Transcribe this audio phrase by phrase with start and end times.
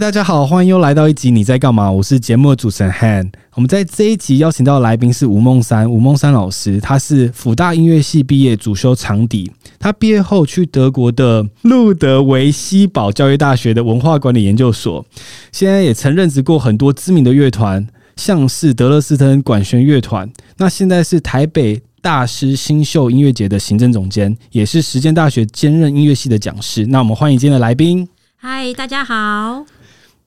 [0.00, 1.92] 大家好，欢迎又来到一集你在干嘛？
[1.92, 3.30] 我是节目的主持人 Han。
[3.52, 9.52] 我们在这一集邀请到的来宾是吴孟山，吴孟山老师，他是辅大音乐系毕业，主修长笛。
[9.78, 15.04] 他毕业后去德国的路德维希堡教育大学的文化管理研究所，
[15.52, 17.86] 现在也曾任职过很多知名的乐团，
[18.16, 20.26] 像是德勒斯登管弦乐团。
[20.56, 26.86] 那现在是台北大师新秀音乐节的行政总监，也是实践大学兼任音乐系的讲师。
[26.86, 28.08] 那我们欢迎今天的来宾。
[28.38, 29.66] 嗨，大家好。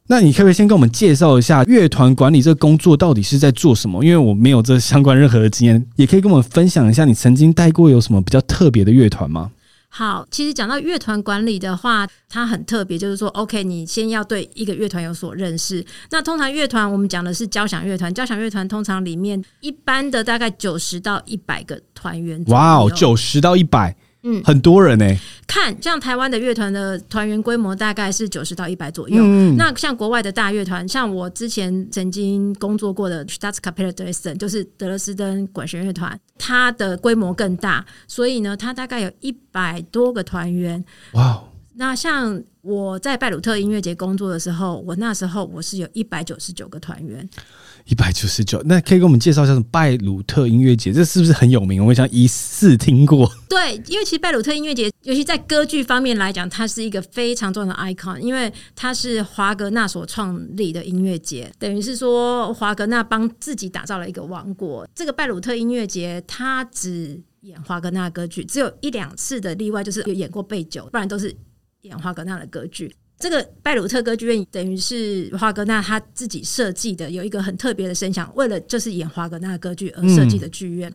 [0.07, 4.03] 那你可不可以先跟我们介绍一下乐团管理这个工作到底是在做什么？
[4.03, 9.51] 因为我没有这相关任何的经验，也可以跟我们分享一下你曾经带过有什么比较特别的乐团吗？
[9.87, 15.85] 好，其实讲到乐团管理的话，它很特别，就是说，OK，你先要对一个乐团有所认识。
[16.09, 22.43] 那通常乐团，我们讲的是交响乐团，交响乐团通常里面一般的大概九十到一百个团员。
[22.47, 23.95] 哇哦，九十到一百。
[24.23, 25.19] 嗯，很多人呢、欸。
[25.45, 29.21] 看，像台湾的乐团的团员规模大概是九十到一百左右。
[29.21, 40.83] 嗯，那像国外的大乐团，像我之前曾经工作过的 Staatskapelle Dresden，就是德勒斯登管弦乐团，它的规模更大，所以呢，它大概有一百多个团员。
[41.13, 41.43] 哇！
[41.75, 47.27] 那像我在拜鲁特音乐节工作的时候，我那时候我是有一百九十九个团员。
[47.85, 50.93] 一百九十九，那可以给我们介绍一下什么拜鲁特音乐节？
[50.93, 51.85] 这是不是很有名？
[51.85, 53.29] 我想疑似听过。
[53.49, 64.87] 对，因为其实拜鲁特音乐节，尤其在歌剧方面来讲，它是一个非常重要的 icon，因为它是华格纳所创立的音乐节，等于是说华格纳帮自己打造了一个王国。
[64.95, 71.35] 这个拜鲁特音乐节，它只演华格纳歌剧，只有一两次的例外，就是有演过贝九，不然都是
[71.81, 72.95] 演华格纳的歌剧。
[73.19, 80.93] 这个拜鲁特歌剧院等于是华格纳他自己设计的，有一个很特别的声响，为了就是演华格纳歌剧而设计的剧院。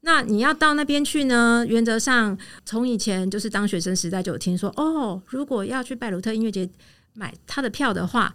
[0.00, 1.64] 那你要到那边去呢？
[1.68, 6.68] 原则上，从以前就是当学生时代就有听说，哦，如果要去拜鲁特音乐节
[7.12, 8.34] 买他的票的话。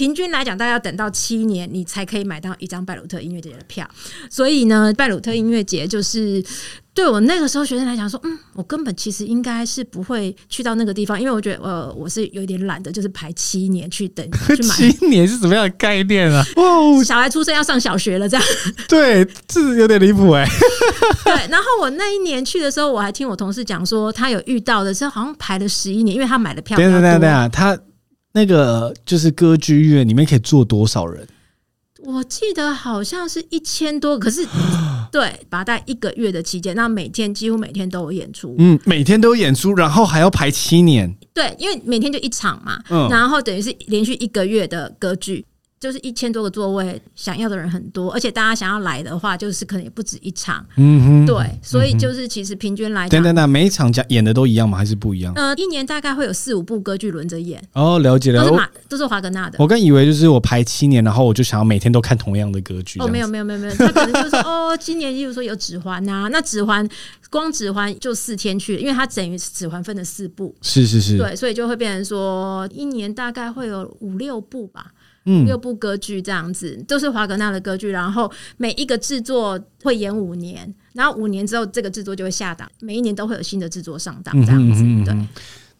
[0.00, 3.86] 平均来讲，大概要等到七年，你才可以买到一张拜鲁特音乐节的票。
[4.30, 6.42] 所以呢，拜鲁特音乐节就是
[6.94, 14.72] 对我那个时候学生来讲说，嗯，我根本其实应该是不会去到那个地方，因为我觉得，呃，我是有点懒的，就是排七年去等去买。
[14.74, 16.42] 七年是什么样的概念啊？
[16.56, 18.46] 哦，小孩出生要上小学了，这样。
[18.88, 20.48] 对，这是有点离谱哎。
[21.26, 26.78] 对，然后我那一年去的时候，我还听我同事讲说，他有遇到的时候，好像排了十一年，因为他买的票。
[26.78, 27.78] 对对对对啊，他。
[28.32, 31.26] 那个就是歌剧院里面可以坐多少人？
[32.02, 34.46] 我记得好像是一千多，可是
[35.12, 45.44] 对，大概一个月的期间，那每天几乎每天都有演出，嗯，每天都有演出，然后还要排七年，对，因为每天就一场嘛，嗯，然后等于是连续一个月的歌剧。
[45.80, 50.62] 就是一千多个座位，想要的人很多，而且大家想要来的话，就是可能也不止一场。
[50.76, 54.76] 嗯哼，对，所以就是其实平均来讲，等等等，每一场讲演的都一样吗？
[54.76, 55.32] 还是不一样？
[55.36, 57.66] 呃，一年大概会有四五部歌剧轮着演。
[57.72, 59.56] 哦，了解了，都是马，都是华格纳的。
[59.58, 63.00] 我刚以为就是我排七年，然后我就想要每天都看同样的歌剧。
[63.00, 66.86] 哦，没有没有没有没有，他可能就是说 哦，今年例如说有指环呐，那指环
[67.30, 70.54] 光指环就四天去，因为它等于指环分了四部。
[70.60, 74.92] 是是是，对，所以就会变成说一年大概会有五六部吧。
[75.26, 84.82] 嗯，六部歌剧这样子，都是华格纳的歌剧，然后每一个制作会演五年，然后五年之后这个制作就会下档，每一年都会有新的制作上档这样子。
[85.04, 85.14] 对，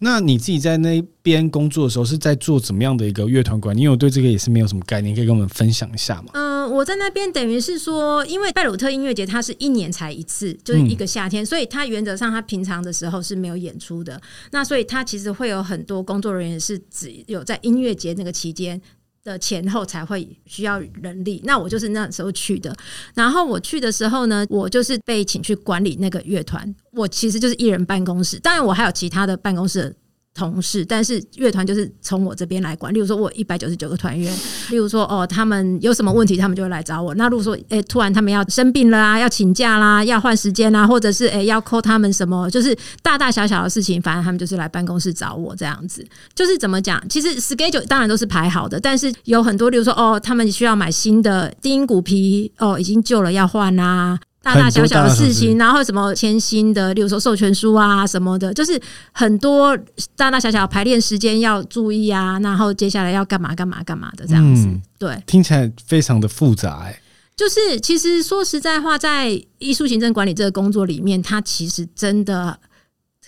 [0.01, 3.81] 那你自己在那边工作的时候是在做怎么样的一个乐团管理？
[3.81, 6.29] 因为我对这个也是没有什么概念，可以跟我们分享一下吗？
[6.35, 14.21] 嗯、呃，我在那边等于是说，因为拜鲁特音乐节它是一年才一次，就是一个夏天，所以它原则上它平常的时候是没有演出的。
[14.53, 18.81] 那所以它其实会有很多工作人员是只有在音乐节那个期间。
[19.25, 22.75] 的前后才会需要人力，那我就是那时候去的。
[23.15, 29.95] 然后我去的时候呢，我就是被请去管理那个乐团，我其实就是一人办公室，当然我还有其他的办公室。
[30.33, 32.95] 同事，但是乐团就是从我这边来管。
[32.95, 34.33] 例如说，我一百九十九个团员，
[34.71, 37.15] 例如说，哦，他们有什么问题，他们就会来找我。
[37.17, 46.07] 那如果说，诶、突然他们要生病了啊，要请假啦，要换时间啦，或者是诶、要 call 他们什么，就是大大小小的事情，反正他们就是来办公室找我这样子。
[46.35, 54.19] 就是怎么讲，其实 schedule 当然都是排好的，但是有很多，例如说，哦，他们需要买新的低音鼓皮，哦，已经旧了要换啦。
[54.43, 58.81] 大大小小的事情，然后什么签新的，例如说授权书啊什么的，就是
[59.13, 59.77] 很多
[60.17, 64.65] 大大小小排练时间要注意啊，然后接下来要干嘛干嘛干嘛的这样子。
[64.67, 66.91] 嗯、对，听起来非常的复杂。
[67.37, 69.29] 就是其实说实在话，在
[69.59, 72.59] 艺术行政管理这个工作里面，它其实真的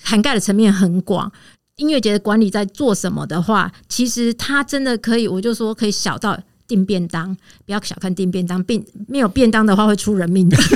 [0.02, 1.30] 涵盖的层面很广。
[1.76, 6.38] 音乐节的管理在做什么的话，其实它真的可以，我就说可以小到。
[6.72, 7.36] 订便当，
[7.66, 10.56] 不要小看订便当，并没有便当的话会出人命的。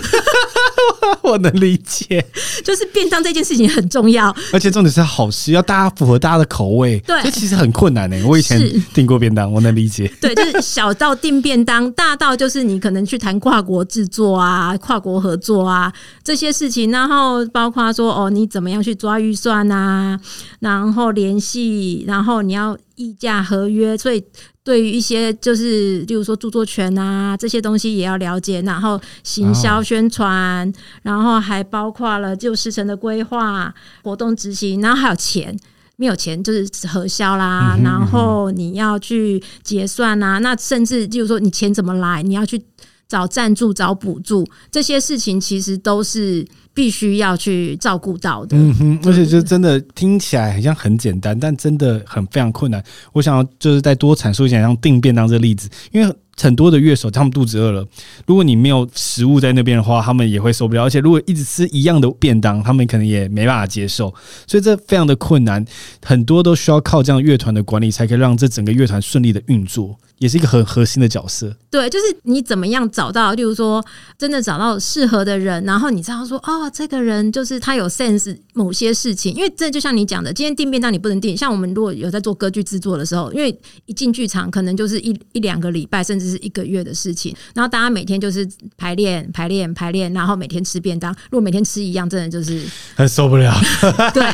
[1.22, 2.24] 我能理解，
[2.62, 6.98] 就是便当这件事情很重要，而且重点是好吃，要大家符合大家的口味。
[7.00, 8.22] 对，这其实很困难呢。
[8.26, 8.60] 我以前
[8.92, 10.12] 订过便当，我能理解。
[10.20, 15.90] 对，就是小到订便当， 大到就是你可能去谈跨国制作啊、跨国合作啊
[16.22, 20.20] 这些事情，然后包括说哦，你怎么样去抓预算啊，
[20.60, 24.22] 然后联系，然后你要议价合约，所以。
[24.66, 30.72] 对于一些就是，例如说著作权啊这些东西也要了解，然后行销宣传，
[31.02, 33.72] 然后还包括了就时程的规划、
[34.02, 35.56] 活动执行，然后还有钱，
[35.94, 42.60] 没有钱就是核销啦，然后你要去结算啊，那甚至就是说你钱怎么来，你要去
[43.08, 46.46] 找赞助、找补助，这些事情其实都是。
[46.76, 52.84] 必须要去照顾到的，嗯哼，而且就真的听起来好像很简单，但真的很非常困难。
[53.14, 57.82] 我想要就是再多阐述一下，像订便当这个例子，因为很多的乐手他们肚子饿了，
[58.26, 60.82] 如果你没有食物在那边的话，他们也会受不了。
[60.82, 64.14] 而且如果一直吃一样的便当，他们可能也没办法接受，
[64.46, 65.64] 所以这非常的困难。
[66.04, 69.98] 很多都需要靠这样乐团的管理，才可以让这整个乐团顺利的运作。
[70.18, 73.84] 也是一个很核心的角色，对，就是你怎么样找到，例如说
[74.16, 83.54] 真的找到适合的人，然后你知道说，哦，这个人就是他有 sense 某些事情，因为这就像你讲的，今天订便当你不能订，像我们如果有在做歌剧制作的时候，因为
[83.84, 88.48] 一进剧场可能就是一一两个礼拜，甚至是一个月的事情，然后大家每天就是
[88.78, 92.62] 排练、排练、排练，然后每天吃便当，如果每天吃一样，真的就是
[92.94, 93.54] 很受不了。
[94.14, 94.24] 对，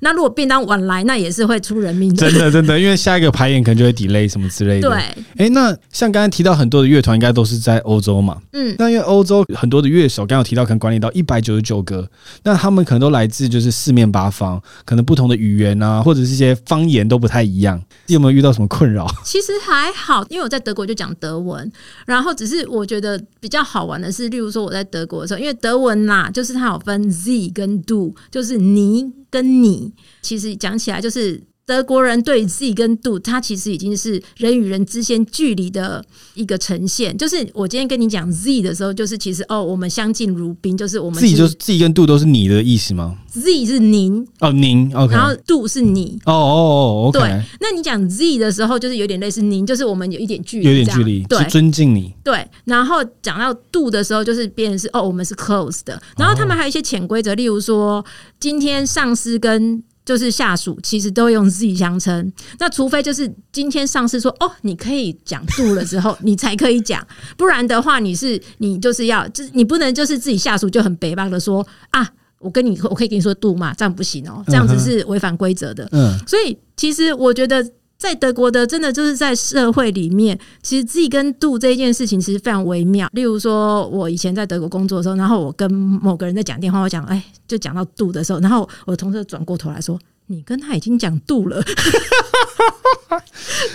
[0.00, 2.30] 那如果便当晚来，那也是会出人命的。
[2.30, 4.88] 真的，真的，因为下一个排演可能就会 delay 什么之类的。
[4.88, 5.02] 对。
[5.36, 8.40] 哎、欸，那像刚才提到很多的乐团，应该都是在欧洲嘛？
[8.52, 12.08] 嗯，那因为欧洲很多的乐手，刚刚有提到可能管理到一百九十九个，
[12.42, 17.82] 那他们可能都来自就是四面八方，可能不同的语言啊，或者是一些方言都不太一样。
[18.06, 19.06] 你有没有遇到什么困扰？
[19.24, 21.70] 其实还好，因为我在德国就讲德文，
[22.06, 31.42] 然后只是我觉得比较好玩的是，例如说我在德国的时候，因为德文啦，就是它有分 Z 跟 Do，就是你跟你，其实讲起来就是。
[31.72, 36.04] 德国人对 Z 跟 Do，它其实已经是人与人之间距离的
[36.34, 37.16] 一个呈现。
[37.16, 47.18] 就是我今天跟你讲 Z 的时候，就是其实哦，我们相敬如宾，就是我们自己就是 Z 跟 Do 都是你的意思吗？Z 是您哦，您 OK，然后 Do 是你哦哦哦，OK。
[47.18, 52.12] 对，那你讲 Z 的时候，就是有点类似您，就是我们有一点距离，有点距离，对，尊敬你。
[52.22, 55.98] 对，然后讲到 Do 的时候，就是变成是哦，我们是 close 的。
[56.18, 58.04] 然后他们还有一些潜规则，例如说
[58.38, 67.06] 今天上司跟就是下属其实都用 Z 相称，那除非就是今天上司说哦，你可以讲 Do 了之后，你才可以讲，
[67.36, 72.08] 不然的话你是你就是要就是你不能就是自己下属就很北方的说啊，
[72.38, 75.88] 我跟你我可以跟你说 Do 嘛，这样不行哦，这样子是违反规则的。
[75.92, 77.64] 嗯，所以其实我觉得
[78.02, 83.08] 在德国的真的就是在社会里面，其实 Z 跟度这一件事情其实非常微妙。
[83.12, 87.22] 例如说，我以前在德国工作的时候，然后我跟某个人在讲电话，我讲哎。
[87.46, 91.62] 就讲到度的时候，然后我同事转过头来说：“你跟他已经讲 Do 了。”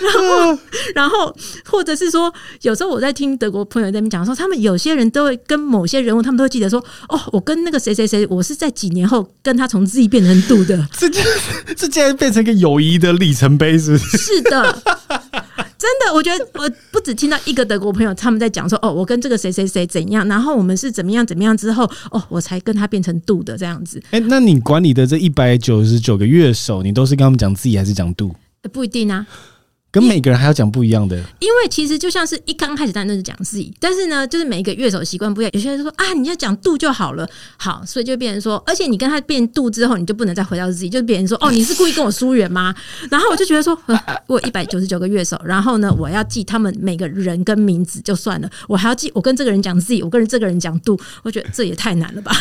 [0.00, 0.58] 然后，
[0.94, 1.34] 然后
[1.64, 10.86] 或者是说，有时候我在听德国朋友在那边讲说，他们有些人都会跟某些人物，他们都会记得说：“哦，我跟那个谁谁谁，我是在几年后跟他从自己变成 Do 的。
[10.98, 11.08] ”这
[11.74, 14.18] 这竟然变成一个友谊的里程碑，是不是？
[14.18, 14.82] 是的。
[15.78, 24.02] 真的，我觉得我不只听到一个德国朋友他们在讲说，哦，我跟这个谁谁谁怎样，然后我们是怎么样怎么样之后，哦，我才跟他变成 Do 的这样子。
[24.10, 28.34] 哎、欸，那你管理的这一百九十九个乐手，你都是跟他们讲自己还是讲 Do？
[28.72, 29.26] 不一定啊。
[29.98, 35.50] 跟每个人还要讲不一样的，因为其实就像是一刚开始大家都是讲 Z，但是呢，就是每一个乐手习惯不一样。
[35.52, 42.72] 有些人说啊，你要讲 Do 就好了，好，所以就变成说，而且你跟他变 Do 之后，你就不能再回到自己就别人说，哦，你是故意跟我疏远吗？
[43.10, 43.76] 然后我就觉得说，
[44.28, 52.32] 我一百九十九个乐手，然后呢，我要记他们每个人跟名字就算了，我还要记我跟这个人讲自己我跟这个人讲 Do，我觉得这也太难了吧？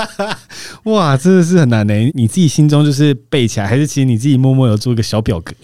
[0.84, 1.94] 哇，真的是很难呢。
[2.12, 5.54] 你自己心中就是背起来，还是其实你自己默默有做一个小表格？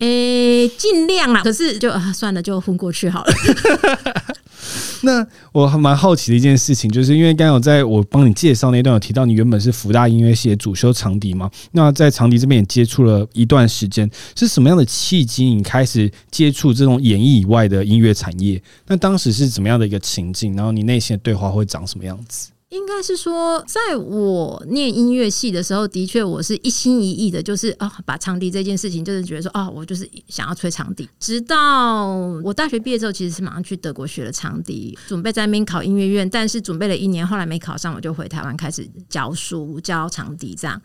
[0.00, 3.32] 诶、欸，尽量啦，可是就啊，算了，就昏过去好了。
[5.02, 11.48] 那我还蛮好奇的一件事情，就是因为刚刚有在我帮你介绍那段有提到，你原本是福大音乐系的主修长笛嘛？
[11.72, 18.60] 那在长笛这边也接触了一段时间，是什么样的契机你开始接触这种演艺以外的音乐产业？
[18.88, 20.56] 那当时是怎么样的一个情境？
[20.56, 22.48] 然后你内心的对话会长什么样子？
[22.70, 31.08] 应该是说，在我念音乐系的时候，的确我是一心一意的，就是啊，把长笛这件事情，就是觉得说，啊，我就是想要吹长笛。
[31.18, 32.08] 直到
[32.44, 40.54] 我大学毕业之后，其实是马上去德国学了长笛，准备在那边考音乐院，但是准备了一年，后来没考上，我就回台湾开始教书教长笛。
[40.54, 40.78] 这样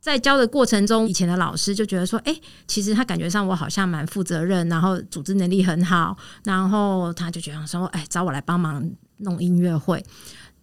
[0.00, 10.00] 在教的过程中，以前的老师就觉得说，哎，其实他感觉上我好像蛮负责任，然后组织能力很好，然后他就觉得说，哎，找我来帮忙弄音乐会。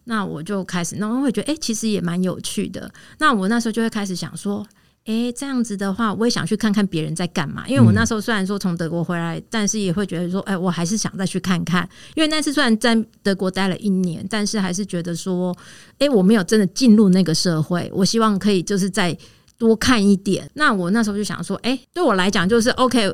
[0.06, 2.92] 那我就开始，那我会觉得，哎、欸，其实也蛮有趣的。
[3.20, 4.66] 那我那时候就会开始想说，
[5.06, 7.68] 哎、欸，这样子的话，我也想去看看别人在干嘛。
[7.68, 11.88] 因为我那时候虽然说从德国回来，但是也会觉得说，哎、欸，我还是想再去看看。
[12.16, 15.56] 因为那次虽然在德国待了一年，但是还是觉得说，
[15.94, 17.90] 哎、欸，我没有真的进入那个社会。
[17.94, 19.18] 我希望可以就是再
[19.58, 20.50] 多看一点。
[20.54, 23.14] 那我那时候就想说，哎、欸，对我来讲就是 OK。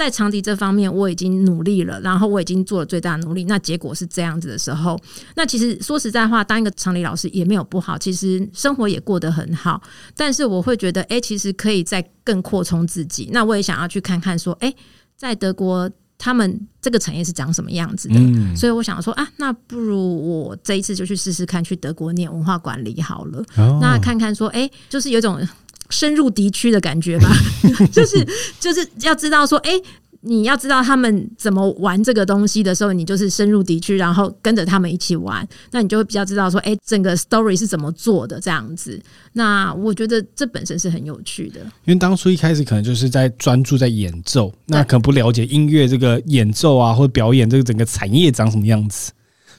[0.00, 3.44] 在长笛这方面，我已经努力了，然后我已经做了最大的努力。
[3.44, 4.98] 那结果是这样子的时候，
[5.36, 9.82] 那其实说实在话，当一个长笛老师也没有不好，其实生活也过得很好。
[10.16, 13.28] 但是我会觉得，哎、欸，其实可以再更扩充自己。
[13.30, 14.76] 那我也想要去看看，说，哎、欸，
[15.18, 18.14] 在德国他们这个产业是长什么样子的。
[18.16, 23.44] 嗯、所以我想说，啊，那不如我这一次就去试试看，去德国念文化管理好了。
[23.58, 25.46] 哦、那看看说，哎、欸，就是有种。
[25.90, 27.28] 深入敌区的感觉吧，
[27.92, 28.26] 就是
[28.58, 29.82] 就是要知道说，哎、欸，
[30.22, 39.00] 你要知道他们怎么玩这个东西的时候，你就是深入敌区，然后跟着他们一起玩，那你就会比较知道说，哎、欸，整个 story 是怎么做的这样子。
[39.32, 49.10] 那我觉得这本身是很有趣的，因为当初一开始可能就是在专注在演奏，那可能不了解音乐这个演奏啊，或者表演这个整个产业长什么样子。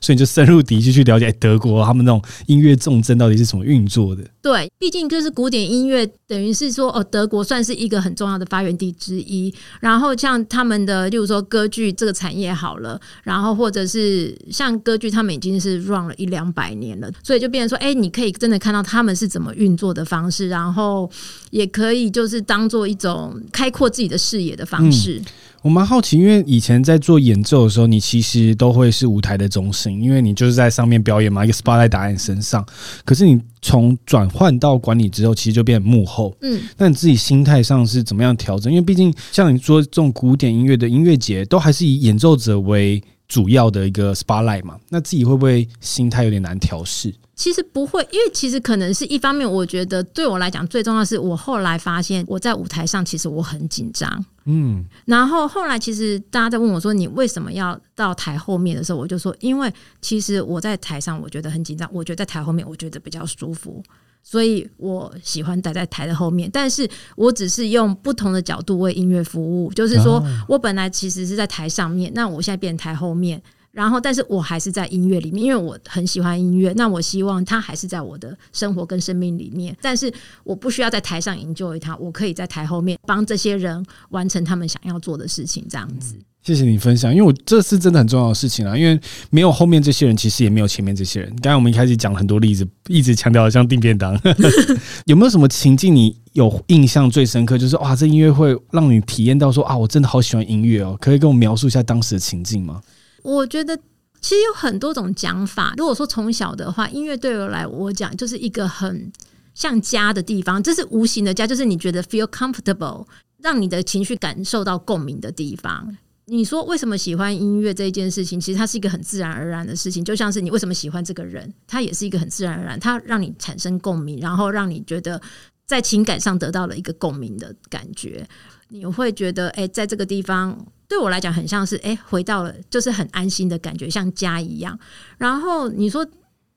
[0.01, 4.23] 所以你就深入敌区去了解德国他们那种音乐重镇到底是怎么运作的。
[4.41, 9.53] 对，毕竟就是古典音乐，等于是说哦，德国算是一个很重要的发源地之一。
[9.79, 21.07] 然后像他们的，例如说歌剧这个产业好了，然后或者是像歌剧，他们已经是 run 了一两百年了，所以就变成说，哎，你可以真的看到他们是怎么运作的方式，然后
[21.51, 25.19] 也可以就是当做一种开阔自己的视野的方式。
[25.19, 25.25] 嗯
[25.61, 32.65] 我蛮好奇，因为以前在做演奏的时候，你其实都会是舞台的中心，因为你就是在上面表演嘛，一个 spotlight 打在你身上。
[33.05, 36.35] 可是你从转换到管理之后，其实就变幕后。
[36.41, 38.71] 嗯，那你自己心态上是怎么样调整？
[38.71, 47.13] 因为毕竟像你说这种古典音乐的音乐节，都还是以演奏者为主要的一个 spotlight 嘛，那自己会不会心态有点难调试？
[47.35, 58.75] 其实不会，因为其实可能是一方面，我觉得对我来讲最重要的是，我后来发现我在舞台上其实我很紧张，嗯，然后后来其实大家在问我说，你为什么要到台后面？
[58.75, 59.71] 的时候，我就说，因为
[60.01, 63.83] 其实我在台上我觉得很紧张，我觉得在台后面我觉得比较舒服，
[64.23, 73.41] 所以我喜欢待在台的后面，但是我只是用不同的角度为音乐服务，就是说我本来其实是在台上面，那我现在变台后面。
[73.71, 76.73] 然后，但是我还是在音乐里面，因为我很喜欢音乐。
[76.75, 80.11] 那我希望它还是在我的生活跟生命里面，但是
[80.43, 86.15] 我不需要在台上 enjoy 它，我可以在台后面帮这些人完成他们想要做的事情，这样子。
[86.43, 88.99] 谢谢你分享，因为我这是真的很重要的事情啊，因为
[89.29, 91.29] 没有后面这些人，其实也没有前面这些人。
[91.35, 94.19] 刚才我们一开始讲了很多例子，一直强调像订便当，
[95.05, 97.59] 有没有什么情境你有印象最深刻？
[97.59, 102.81] 就是哇，这音乐会让你体验到说啊，我真的好喜欢音乐哦，可以跟我描述一下当时的情境吗？
[103.23, 103.77] 我觉得
[104.19, 105.73] 其实有很多种讲法。
[105.77, 109.11] 如果说从小的话，音乐对我来我讲就是一个很
[109.53, 113.05] 像家的地方，这是无形的家，就是你觉得 feel comfortable，
[113.39, 115.97] 让你的情绪感受到共鸣的地方。
[116.25, 118.39] 你说为什么喜欢音乐这一件事情？
[118.39, 125.21] 其实它是一个很自然而然的事情，就像是你为什么喜欢这个人，它也是一个很自然而然，它让你产生共鸣，然后让你觉得
[125.65, 128.25] 在情感上得到了一个共鸣的感觉。
[128.69, 130.65] 你会觉得，哎，在这个地方。
[130.91, 134.77] 对我来讲，很像是哎，回到了就是很安心的感觉，像家一样。
[135.17, 136.05] 然后你说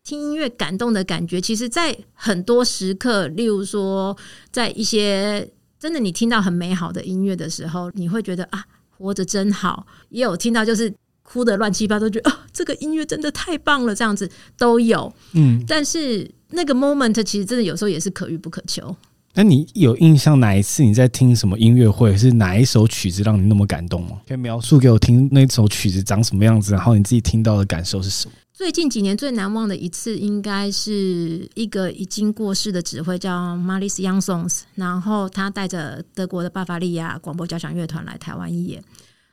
[0.03, 4.17] 听音乐感动的感觉，其实，在很多时刻，例如说，
[4.51, 5.49] 在一些
[5.79, 9.87] 真的你听到很美好的音乐的时候，你会觉得啊，活着真好。
[10.09, 15.15] 也有听到就是哭的乱七八糟，觉得啊，这个音乐真的太棒了，这样子都有。
[15.35, 18.97] 嗯，但是那个 moment 其实真的有时候也是可遇不可求。
[19.37, 24.21] 那你有印象哪一次你在听什么音乐会，是哪一首曲子让你那么感动吗？
[24.29, 28.35] 可以描述给我听那首曲子长什么样子，然后你自己听到的感受是什么？
[28.53, 38.81] 最近几年最难忘的一次，应该是一个已经过世的指挥叫 m a r i s Youngsons，然后他带着德国的巴伐利亚广播交响乐团来台湾演，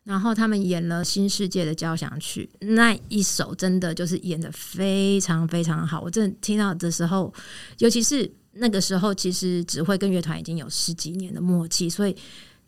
[0.03, 7.31] 然后他们演了《新世界的交响曲》，那一首真的就是演得非常非常好，我真的听到的时候，
[7.77, 8.31] 尤其是。
[8.53, 12.15] 那个时候，其实指挥跟乐团已经有十几年的默契，所以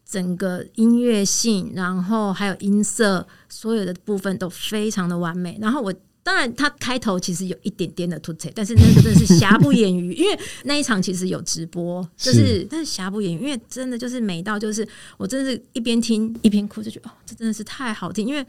[0.05, 5.57] 整个音乐性，然后还有音色，所有的部分都非常的完美。
[5.61, 5.93] 然后我。
[6.25, 14.87] 当然，他开头其实有一点点的突兀，但是那个真的是瑕不掩瑜， 因为那一场其实有直播，就是，是但是瑕不掩瑜，因为真的就是美到就是
[15.17, 18.25] 我真的是一边听一边哭，就觉得哦，这真的是太好听。
[18.25, 18.41] 因为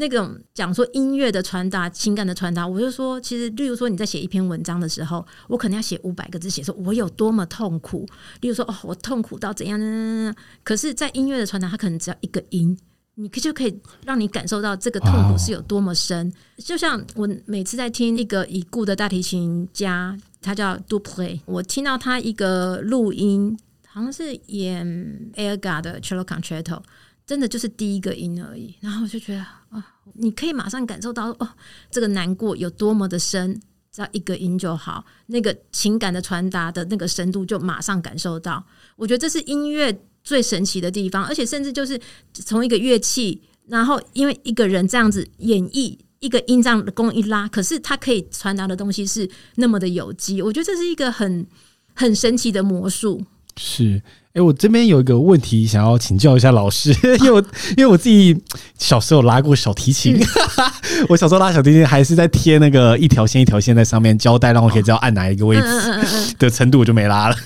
[0.00, 8.06] 那种讲说音乐的传达、情感的传达，我就说，其实例如说你在写一篇文章的时候，我可能要写五百个字，写说我有多么痛苦。
[8.40, 10.34] 例如说哦，我痛苦到怎样呢？
[10.64, 12.76] 可是，在音乐的传达，它可能只要一个音。
[13.16, 16.32] 你可就可以让你感受到这个痛苦是有多么深。
[16.56, 24.86] 就像我每次在听一个已故的大提琴家，他叫 Dupré，我听到他一个录音，好像是演
[25.34, 26.80] Elgar 的 Cello Concerto，
[27.26, 28.74] 真的就是第一个音而已。
[28.80, 29.84] 然后我就觉得啊，
[30.14, 31.48] 你可以马上感受到哦，
[31.90, 33.60] 这个难过有多么的深，
[33.90, 38.64] 只要一个音就好，那个情感的传达的那个深度就马上感受到。
[38.96, 40.00] 我觉得这是音乐。
[40.22, 41.98] 最神奇的地方，而且甚至就是
[42.34, 51.46] 从一个乐器，然后因为一个人这样子演绎一个音，这样的弓一拉，可是他可以传达的东西是那么的有机，我觉得这是一个很
[51.94, 53.24] 很神奇的魔术。
[53.56, 57.40] 是，哎、欸，我这边有一个问题想要请教一下老师， 因为我
[57.76, 58.40] 因为我自己
[58.78, 67.36] 小时候拉过小提琴，嗯、 我小时候拉小提琴还是在贴那个一条线一条线在上面胶带，让我可以知道按哪一个位置的程度，我就没拉了。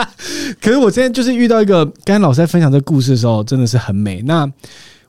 [0.62, 4.22] 可是我今天就是遇到一个，刚才老师在分享这个故事的时候，真的是很美。
[4.22, 4.50] 那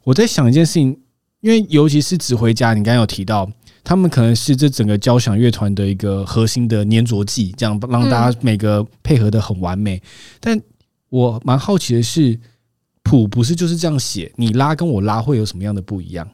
[0.03, 0.97] 我在想一件事情，
[1.39, 3.50] 因为尤其是指挥家，你刚刚有提到，
[3.85, 10.01] 他们可能是这整个交响乐团的一个核心的粘着剂，这样让大家每个配合的很完美。
[10.41, 10.59] 但
[11.11, 12.39] 我蛮好奇的是，
[13.03, 16.27] 谱不是就是这样写，你拉跟我拉会有什么样的不一样？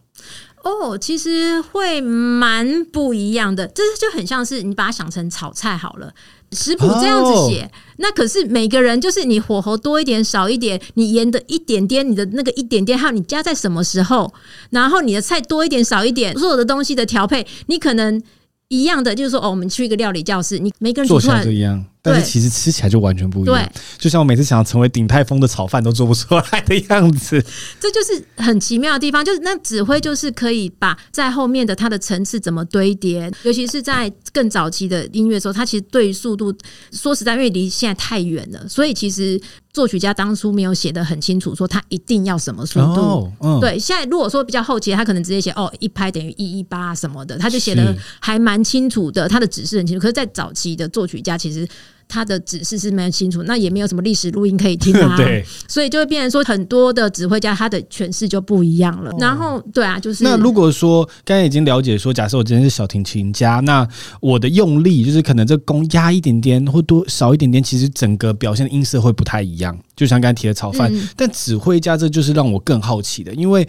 [0.64, 6.14] 哦，其实会蛮不一样的，这就很像是你把它想成炒菜好了。
[6.54, 14.34] 食谱这样子写，那可是每个人就是你火候多一点少一点，你盐的一点点，你的那个一点点，还有你加在什么时候，
[14.70, 18.22] 然后你的菜多一点少一点，所有的东西的调配，你可能
[18.70, 21.86] 一样的，就是说哦，我们去一个料理教室，你每个人做出来都一样。
[22.02, 27.44] 但是其实吃起来就完全不一样，对，就像我每次想要成为鼎泰丰的炒饭都做不出来的样子，
[27.82, 29.26] 这就是很奇妙的地方。
[29.26, 36.54] 就是那指挥就是可以把在后面的它的层次怎么堆叠，尤其是在更早期的音乐的时候，它其实对于速度
[36.92, 39.42] 说实在，因为离现在太远了，所以其实
[39.74, 43.30] 作曲家当初没有写的很清楚，说他一定要什么速度。
[43.40, 50.02] 哦、对，现在如果说比较后期，他可能直接写哦一拍等于一一八什么的，他就写的还蛮清楚的，他的指示很清楚。
[50.02, 51.68] 可是，在早期的作曲家其实。
[52.08, 59.12] 他的指示是蛮清楚，那也没有什么历史录音可以听啊， 对，所以就会变成说很多的指挥家他的诠释就不一样了。
[59.20, 63.88] 然后，对啊，就是那如果说刚才已经了解说，假设我今天是小提琴家，那
[64.22, 69.78] 我的用力就是可能这弓压一点点或多少一点点，其实整个表现的音色会不太一样。
[69.98, 73.68] 就像刚才提的炒饭，嗯、但指挥家这就是让我更好奇的，因为。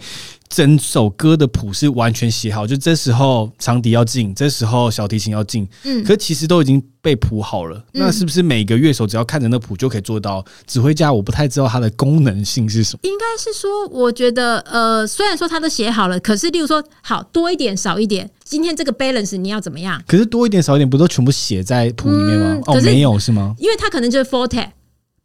[0.49, 7.77] 整首歌的谱是完全写好，就这时候长笛要进，这时候小提琴要进，嗯，可其实都已经被谱好了。
[7.93, 10.43] 嗯、那是不是每个乐手只要看着那谱就可以做到？
[10.65, 12.99] 指挥家我不太知道它的功能性是什么。
[13.03, 20.01] 应该是说，我觉得呃，虽然说它都写好了，可是例如说，好多一点少一点，今天这个 balance 你要怎么样？
[20.07, 22.55] 可是多一点少一点不都全部写在谱里面吗？
[22.55, 23.53] 嗯、哦，没有是吗？
[23.59, 24.69] 因为它可能就是 forte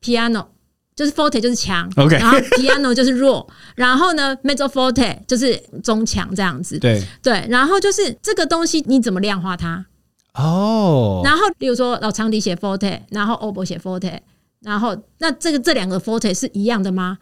[0.03, 0.49] piano。
[0.97, 9.85] 就是 forte 就是强，OK，然后 piano 就是弱，然后呢 mezzo forte 就是中强这样子，对对，然后就是这个东西你怎么量化它？
[10.35, 14.21] 哦，然后比如说老长笛写 forte，然后 oboe 写 forte，
[14.61, 17.19] 然后那这个这两个 forte 是一样的吗？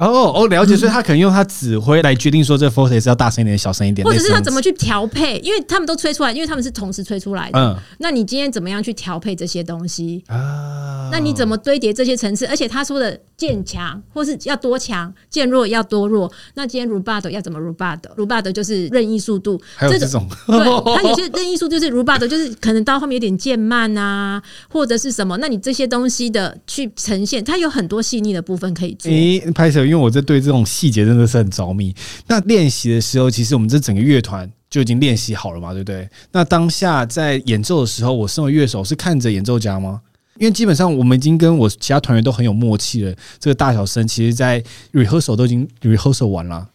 [0.00, 5.38] 哦，哦了解，所以他可能用他指挥来决定说这个 forte 是要大声一点、小声一点，或者是他怎么去调配？
[5.40, 7.58] 因为他们都吹出来，因为他们是同时吹出来的。
[7.58, 11.10] 嗯，那你今天怎么样去调配这些东西啊？
[11.12, 12.46] 那你怎么堆叠这些层次？
[12.46, 16.32] 而且他说的渐强或是要多强，渐弱要多弱。
[16.54, 25.36] 那今天 rubato 要怎么 rubato？rubato 就是任意速度，还有这种， 对，他有些任意速度就是 rubato，就是可能到后面有点渐慢啊，或者是什么？
[25.38, 29.12] 那你这些东西的去呈现，它有很多细腻的部分可以做。
[29.12, 29.84] 诶，拍手。
[29.90, 31.94] 因为我在对这种细节真的是很着迷。
[32.28, 36.08] 那练习的时候，其实我们这整个乐团就已经练习好了嘛，对不对？
[36.32, 40.00] 那当下在演奏的时候，我身为乐手是看着演奏家吗？
[40.38, 43.14] 因为基本上我们已经跟我其他团员都很有默契了。
[43.38, 46.66] 这个大小声，其实在 rehearsal 都已经 rehearsal 完了。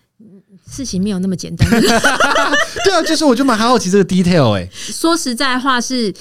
[0.69, 1.67] 事情没有那么简单。
[1.71, 4.69] 对啊，就是我就蛮好奇这个 detail 哎、欸。
[4.71, 6.13] 说实在话，是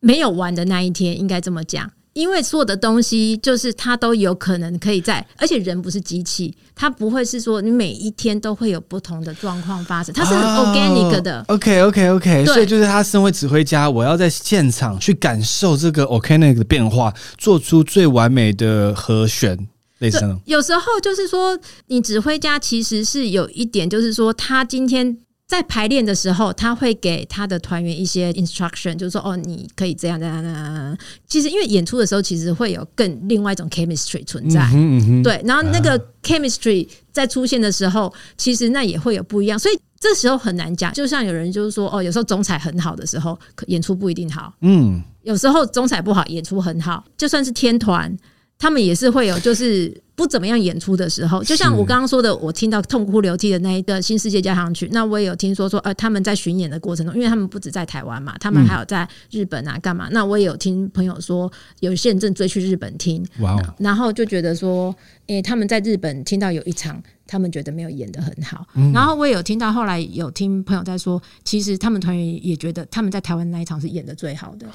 [0.00, 1.90] 没有完的那一天，应该这么讲。
[2.16, 11.44] 因为所有的东西就是它都有可能可以在，而且人不是机器，它不会是说你每一天都会有不同的状况发生，它是很 organic 的。
[11.48, 19.68] Oh, OK OK OK，所以就是他身为指挥家，我要在现场去感受这个 organic 的变化，做出最完美的和弦。
[19.98, 25.18] 类似有时候就是说，你指挥家其实是有一点，就是说他今天。
[25.46, 30.98] 在排练的时候，他会给他的团员一些 instruction，就是说，哦，你可以这样这样这样。
[31.28, 35.40] 其实，因为演出的时候，其实会有更另外一种 chemistry 存在，嗯嗯、对。
[35.44, 39.56] 然后那个 chemistry 在出现的时候，其实那也会有不一样。
[39.56, 40.92] 所以这时候很难讲。
[40.92, 44.52] 就像有人就是说，哦，有时候总彩很好的时候，演出不一定好。
[44.62, 47.04] 嗯，有时候总彩不好，演出很好。
[47.16, 48.14] 就算是天团。
[48.58, 50.02] 他们也是会有就是。
[50.16, 60.08] 不怎么样演出的时候，就像我刚刚说的，我听到痛哭流涕的那一个新世界交响曲，那我也有听说说，呃，他们在巡演的过程中，因为他们不止在台湾嘛，他们还有在日本啊，干嘛？
[60.10, 64.86] 那我也有听朋友说，有些人正追去日本听，哇，然后就觉得说，
[65.26, 74.66] 诶、欸，他们在日本听到有一场，他们觉得没有演得很好，然后我也有听到后来有听朋友在说，其实他们团员也觉得他们在台湾那一场是演的最好的，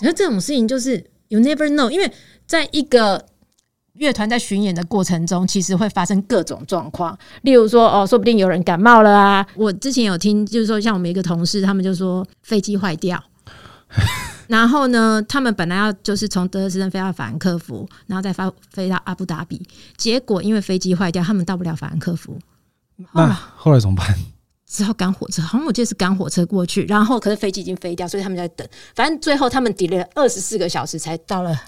[0.00, 0.96] 可是这种事情就是
[1.28, 2.12] you never know，因为
[2.44, 3.24] 在一个。
[3.94, 9.46] 乐团在巡演的过程中，其实会发生各种状况，例如说，哦，说不定有人感冒了啊。
[9.54, 13.22] 我之前有听，就是说，像我们一个同事，他们就说飞机坏掉，
[14.48, 19.60] 然后呢，他们本来要就是从德累斯顿飞到法兰克福，然后再发飞到阿布达比，
[19.96, 22.38] 结果因为飞机坏掉，他们到不了法兰克福。
[23.12, 24.06] 那后来怎么办？
[24.66, 28.66] 只好赶火车，好像我记得是赶火车过去，然后可是飞机已经飞掉，所以他们在等。
[28.94, 31.60] 反正最后他们 delay 了二十四个小时才到了。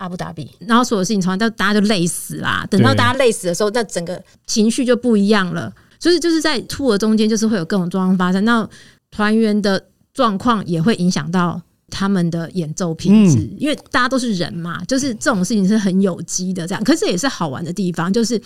[0.00, 2.66] 阿布达比，然后所有事情从来到大家就累死啦。
[2.70, 5.70] 等到大家累死的时候，那整个情绪就不一样了。
[5.98, 8.42] 所以就是在 tour 中间，就是会有各种状况发生。
[8.46, 8.66] 那
[9.10, 9.84] 团员的
[10.14, 11.60] 状况也会影响到。
[11.90, 16.82] 他们的演奏品质，因为大家都是人嘛，就是这种事情是很有机的，这样。
[16.84, 18.40] 可是也是好玩的地方，就是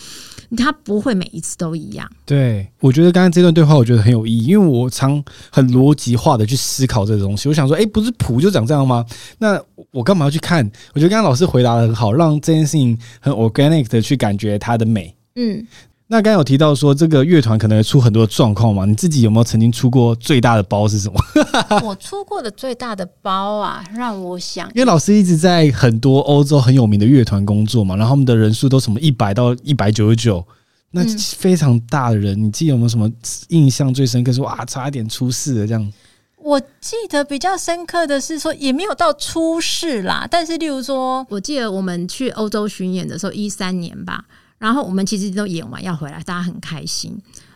[0.57, 2.11] 他不会每一次都一样。
[2.25, 7.49] 对，我觉得刚刚这段对话，我觉得很有意义，因为我常很逻辑化的去思考这个东西。
[7.49, 9.05] 我想说，哎，不是谱就长这样吗？
[9.39, 10.65] 那我干嘛要去看？
[10.95, 15.15] 我觉得刚刚老师回答的很好，让这件事情很 organic 的去感觉它的美。
[15.37, 15.67] 嗯。
[16.15, 18.85] 那刚刚有提到说这个乐团可能会出很多状况嘛？
[18.85, 21.21] 你自己有没有曾经出过最大的包是什么？
[21.83, 30.47] 我出过的最大的包啊，让我想，因为老师一直在很多欧洲很有名的乐团工作嘛，然后他们的人数都什么一百到一百九十九，
[30.93, 31.03] 那
[31.37, 33.11] 非常大的人，你记得有没有什么
[33.49, 34.33] 印象最深刻？
[34.33, 35.93] 说哇，差一点出事了这样。
[36.41, 44.25] 我记得比较深刻的是说，也没有到出事啦，但是例如说，我记得我们去欧洲巡演的时候，一三年吧。
[44.65, 47.15] 然后我们其实都演完要回来，大家很开心。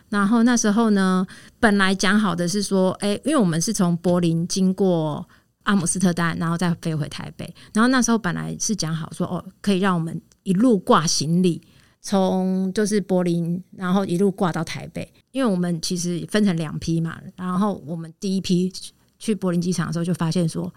[0.09, 1.25] 然后那时候呢，
[1.59, 5.27] 本来讲好的是说，哎，因为我们是从柏林经过
[5.63, 7.51] 阿姆斯特丹，然后再飞回台北。
[7.73, 11.59] 然后那时候本来是讲好说，哦，可以让我们一路挂行李，
[11.99, 15.11] 从就是柏林，然后一路挂到台北。
[15.31, 17.19] 因为我们其实分成两批嘛。
[17.35, 18.71] 然后我们第一批
[19.17, 20.71] 去柏林机场的时候，就发现说，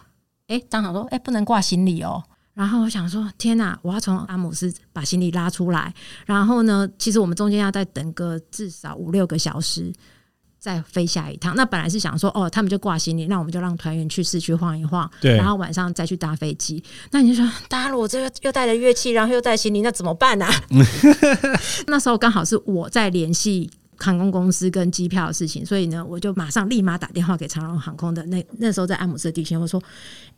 [0.47, 2.25] 哎，刚好说，哎，不能挂行李哦。
[2.55, 3.79] 然后我想说，天哪！
[3.81, 5.93] 我要从阿姆斯把行李拉出来，
[6.27, 9.91] 然后呢，其实我们中间要再等个至少五六个小时，
[10.59, 11.57] 再飞下一趟。
[11.57, 16.85] 那本来是想说，哦，他们就挂行李，那我们就让团员去市区晃一晃，对，然后晚上再去搭飞机。
[17.11, 20.53] 那你就说，大家如果这个又带了乐器，然后又带行李，那怎么办呢、啊？
[21.89, 23.71] 那时候刚好是我在联系。
[24.03, 29.81] 航空公司跟机票的事情，所以呢，我就马上立马打电话给长荣航空的那那时候在阿姆斯特地区，我说：“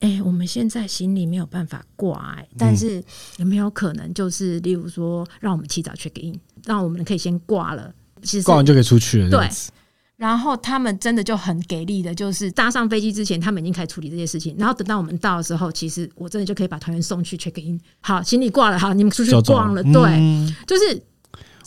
[0.00, 3.02] 哎、欸，我们现在行李没有办法挂、欸，但是
[3.38, 9.48] 有没有可能就是，例如说，让我们提早 check in，让我们可以先挂了，其实挂完就可以出去了。”对。
[10.16, 14.54] 然后他们真的就很给力的，就是搭上飞机之前，他们已经开始处理这些事情。
[14.56, 17.80] 然后等到我们到的时候，其实我真的就可以把团员送去 check in。
[18.00, 19.82] 好，行李挂了，好，你们出去逛了。
[19.82, 21.02] 对，嗯、就是。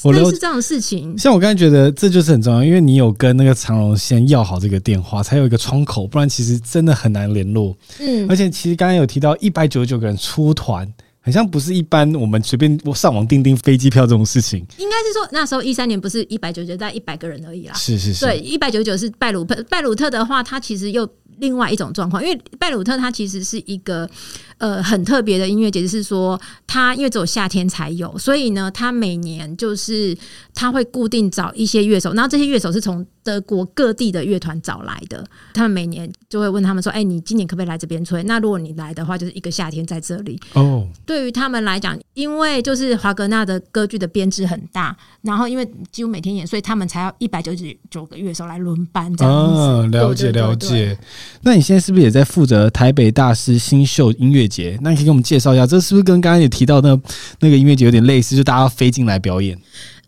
[0.04, 7.76] 我类似这样的事情，像我刚才觉得这就是很重要，因为你有跟那个长荣先要好这个电话，才有一个窗口，不然其实真的很难联络。
[8.00, 10.88] 嗯，而且其实刚刚有提到一百九十九个人出团，
[11.20, 14.60] 好像不是一般我们随便上网订订飞机票这种事情。
[14.78, 17.74] 应该是说那时候一三年不是一百九十九，在一百个人而已啦。
[17.74, 24.10] 是是是，对，一百九十九是拜鲁特，拜鲁特的话，它其实又另外一种状况，因为拜鲁特它其实是一个。
[24.58, 30.18] 呃，很特别的音乐节，就是说，它因为只有夏天才有，所以呢，它每年就是
[30.54, 35.24] 它会固定找一些乐手，然后这些乐手是从德国各地的乐团找来的。
[35.54, 40.40] 他们每年就会问他们说：“哎，你今年可不可以来这边吹？”那如果你来的话，就是一个夏天在这里。
[40.54, 49.60] 哦，对于他们来讲，因为就是华格纳的歌剧的编制很大，然后因为几乎每天演，所以他们才要一百九十九个乐手来轮班这样子。
[49.60, 50.98] 哦，了解了解。
[51.42, 54.78] 那你现在是不是也在负责台北大师新秀音乐节？
[54.82, 57.00] 那你可以给我们介绍一下，这是不是跟刚刚也提到的
[57.40, 58.36] 那个音乐节有点类似？
[58.36, 59.58] 就大家飞进来表演？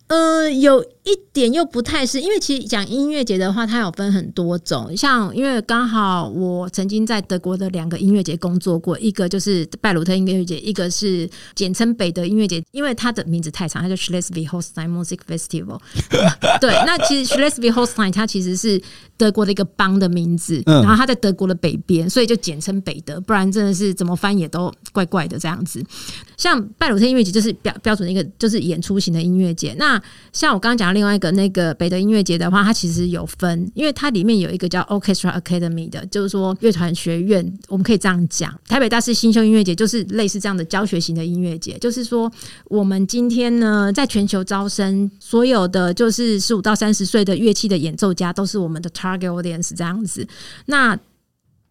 [0.07, 0.83] 呃，有。
[1.09, 4.95] 一点又不太是，因为其实讲音乐节的话，它有分很多种。
[4.95, 15.79] 像因为刚好我曾经在德国的两个音乐节工作过，一个就是拜鲁特音乐节，一个是简称北德音乐节，因为它的名字太长，它叫 Schleswig-Holstein Music Festival。
[16.61, 18.79] 对，那其实 Schleswig-Holstein 它其实是
[19.17, 25.83] 德国的一个邦的名字，然后它在德国的北边，所以就简称北德，不然真的是怎么翻也都怪怪的这样子。
[26.37, 29.73] 像拜鲁特音乐节就是标标准的一个就是演出型的音乐节。
[29.79, 29.99] 那
[30.31, 30.98] 像我刚刚讲的。
[30.99, 38.53] 另外一个那个北德音乐节的话，它其实有分，因为它里面有一个叫 Orchestra Academy 的，就是说乐团学院，我们可以这样讲。
[38.67, 42.29] 台北大师新秀音乐节就是类似这样的教学型的音乐节，就是说
[42.65, 50.27] 我们今天呢，在全球招生，所有的就是十五到三十岁的乐器的演奏家都是我们的 target audience 这样子。
[50.65, 50.99] 那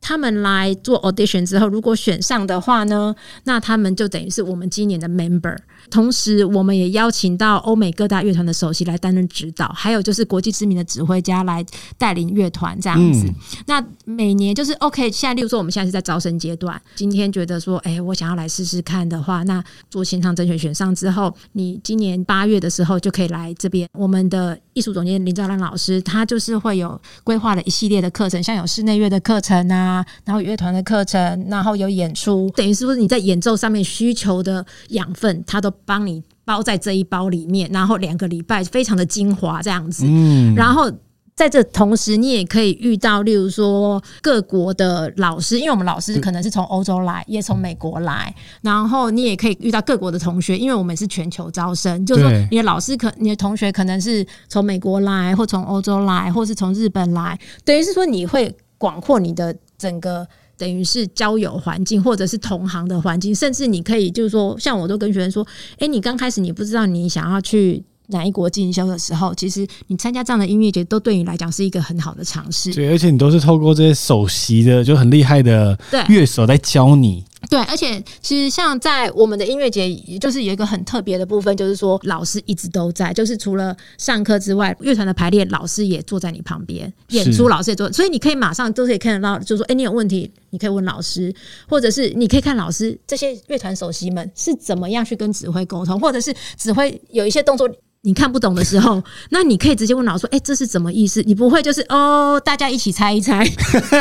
[0.01, 3.14] 他们来做 audition 之后，如果选上的话呢，
[3.45, 5.59] 那他们就等于是我们今年的 member。
[5.90, 11.64] 同时，我们也邀请到欧美各大乐团的首席来担任指导，还有就是国际知名的指挥家来
[11.96, 13.27] 带领乐团这样子。
[13.27, 13.35] 嗯、
[13.66, 23.88] 那每年就是 OK，现在例如说我们现在是在招生阶段，今天觉得说，哎、欸，我想要来试试看的话，那做线上甄选选上之后，你今年八月的时候就可以来这边。
[23.92, 35.72] 我们的艺术总监林兆兰老师，他就是会有规划了一系列的课程，像有室内乐的课程啊，然后乐团的课程，然后有演出，等于是不是你在演奏上面需求的养分，他都。
[35.85, 40.91] 帮你包在这一包里面，然后两个礼拜非常的精华这样子，嗯，然后
[41.35, 60.27] 在这同时，你也可以遇到，例如说各国的老师，因为我们老师可能是从欧洲来，也从美国来，然后你也可以遇到各国的同学，因为我们是全球招生，就是说你的老师可你的同学可能是从美国来，或从欧洲来，或是从日本来，等于是说你会广阔你的整个。
[60.59, 65.47] 等于是交友环境，或者是同行的环境，甚至你可以就是说，像我都跟学生说，
[65.79, 72.75] 哎，你刚开始你不知道你想要去哪一国进修的时候，其实你参加这样的音乐节，都对你来讲是一个很好的尝试。
[72.75, 77.25] 对，而且你都是透过这些首席的就很厉害的乐手在教你。
[77.48, 91.33] 对，而且其实像在我们的音乐节，就是有一个很特别的部分，就是说老师一直都在，就是除了上课之外，乐团的排练老师也坐在你旁边，演出老师也坐，所以你可以马上都可以看得到，就是说，哎，你有问题，你可以问老师，
[91.68, 97.68] 或者是你可以看老师这些乐团首席们是怎么样去跟指挥沟通，或者是指挥有一些动作。
[98.03, 103.44] 你看不懂的时候，那你可以直接问老师说：“哎、欸，这是什么意思？”你不会就是哦，大家一起猜一猜。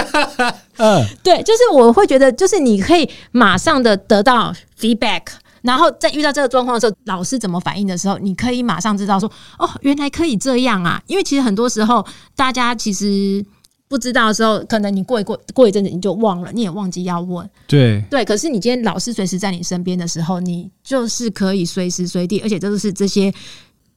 [0.77, 5.23] 嗯，对，就是我会觉得，就是你可以马上的得到 feedback，
[5.61, 13.45] 然后在遇到这个状况的时候，老师怎么反应的时候，你可以马上知道说：“哦，原来可以这样啊！”因为其实很多时候大家其实
[13.87, 17.49] 不知道的时候，可能你过一过过一阵子你就忘了，你也忘记要问。
[17.67, 23.33] 对对，可是你今天老师随时在你身边的时候，你就是可以随时随地，而且都是这些。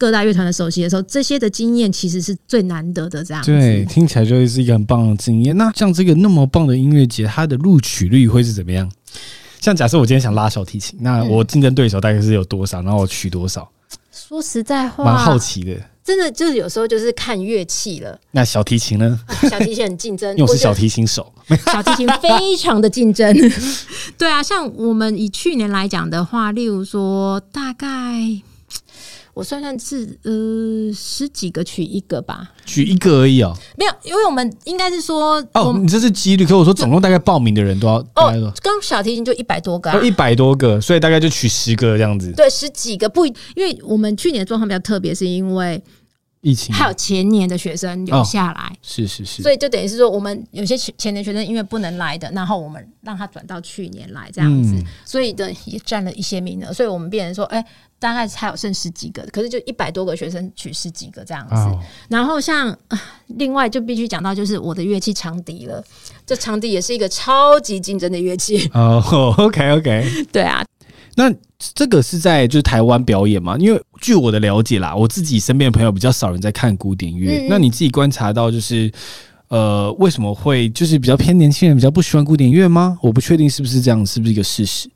[0.00, 3.22] 各大乐团的首席的时候，这些的经验其实是最难得的。
[3.22, 5.54] 这样对，听起来就会是一个很棒的经验。
[5.58, 8.90] 那像这个那么棒的音乐节，它的录取率会是怎么样？
[9.60, 12.80] 像假设我今天想拉小提琴，那我竞争对手大概是有多少？
[12.80, 13.70] 然后我取多少？
[14.10, 15.76] 说实在话，蛮好奇的。
[16.02, 18.18] 真的就是有时候就是看乐器了。
[18.30, 19.20] 那小提琴呢？
[19.26, 21.30] 啊、小提琴很竞争，因为我是小提琴手。
[21.66, 23.36] 小提琴非常的竞争。
[24.16, 27.86] 对啊，像我们以去年来讲的话，例如说大概。
[29.40, 33.56] 我算算是呃十几个取一个吧，取一个而已哦。
[33.78, 36.44] 没有，因为我们应该是说哦，你这是几率。
[36.44, 42.30] 可我说总共大概报名的人都要哦，刚小提琴就一百多个，啊，一百多个，所以大概就取十个这样子。
[42.32, 45.82] 对，十几个不，因为我们去年的状况比较特别，是因为
[46.42, 57.66] 疫情，还有前年的学生留下来，哦，是是是，所以就等于是说，我们有些前年学生因为不能来的，然后我们让他转到去年来这样子，嗯，所以的也占了一些名额，所以我们变成说，哎，欸。
[58.00, 61.54] 大概还有剩十几个，可是就一百多个学生取十几个这样子。
[61.54, 61.78] Oh.
[62.08, 62.74] 然后像
[63.26, 65.84] 另外就必须讲到，就是我的乐器长笛了。
[66.24, 68.70] 这长笛也是一个超级竞争的乐器。
[68.72, 70.64] 哦、oh,，OK OK，对啊。
[71.16, 71.30] 那
[71.74, 73.56] 这个是在就是台湾表演嘛？
[73.58, 77.42] 因为据我的了解啦，我自己身边的朋友比较少人在看古典乐。
[77.42, 78.90] 嗯、那你自己观察到，就是
[79.48, 82.98] 呃，为什么会就是比较偏年轻人比较不喜欢古典乐吗？
[83.02, 84.88] 我不确定是不是这样，是不是一个事实？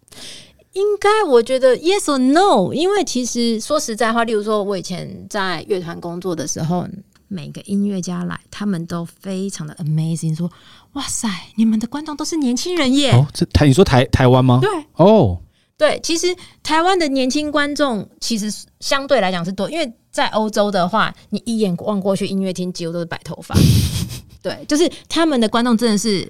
[0.72, 6.86] 应该，我觉得 yes or no，因为其实说实在话，例如说我以前在乐团工作的时候，
[7.28, 10.50] 每个音乐家来，他们都非常的 amazing，说
[10.94, 13.12] 哇塞，你们的观众都是年轻人耶！
[13.12, 14.58] 哦，这台你说台台湾吗？
[14.60, 15.38] 对，哦，
[15.84, 23.54] 对，其实台湾的年轻观众其实相对来讲是多，因为在欧洲的话，你一眼望过去，音乐厅几乎都是白头发，
[24.42, 26.26] 对，就是他们的观众真的是。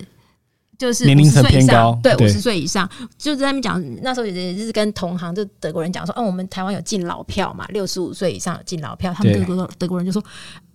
[0.77, 2.87] 就是年龄层偏高，对，五十岁以上，
[3.17, 10.21] 就在那边讲，那时候也是跟同行就德国人讲说，哦，我们台湾有敬老票嘛，六十五岁以上有敬老票，他们德国德国人就说。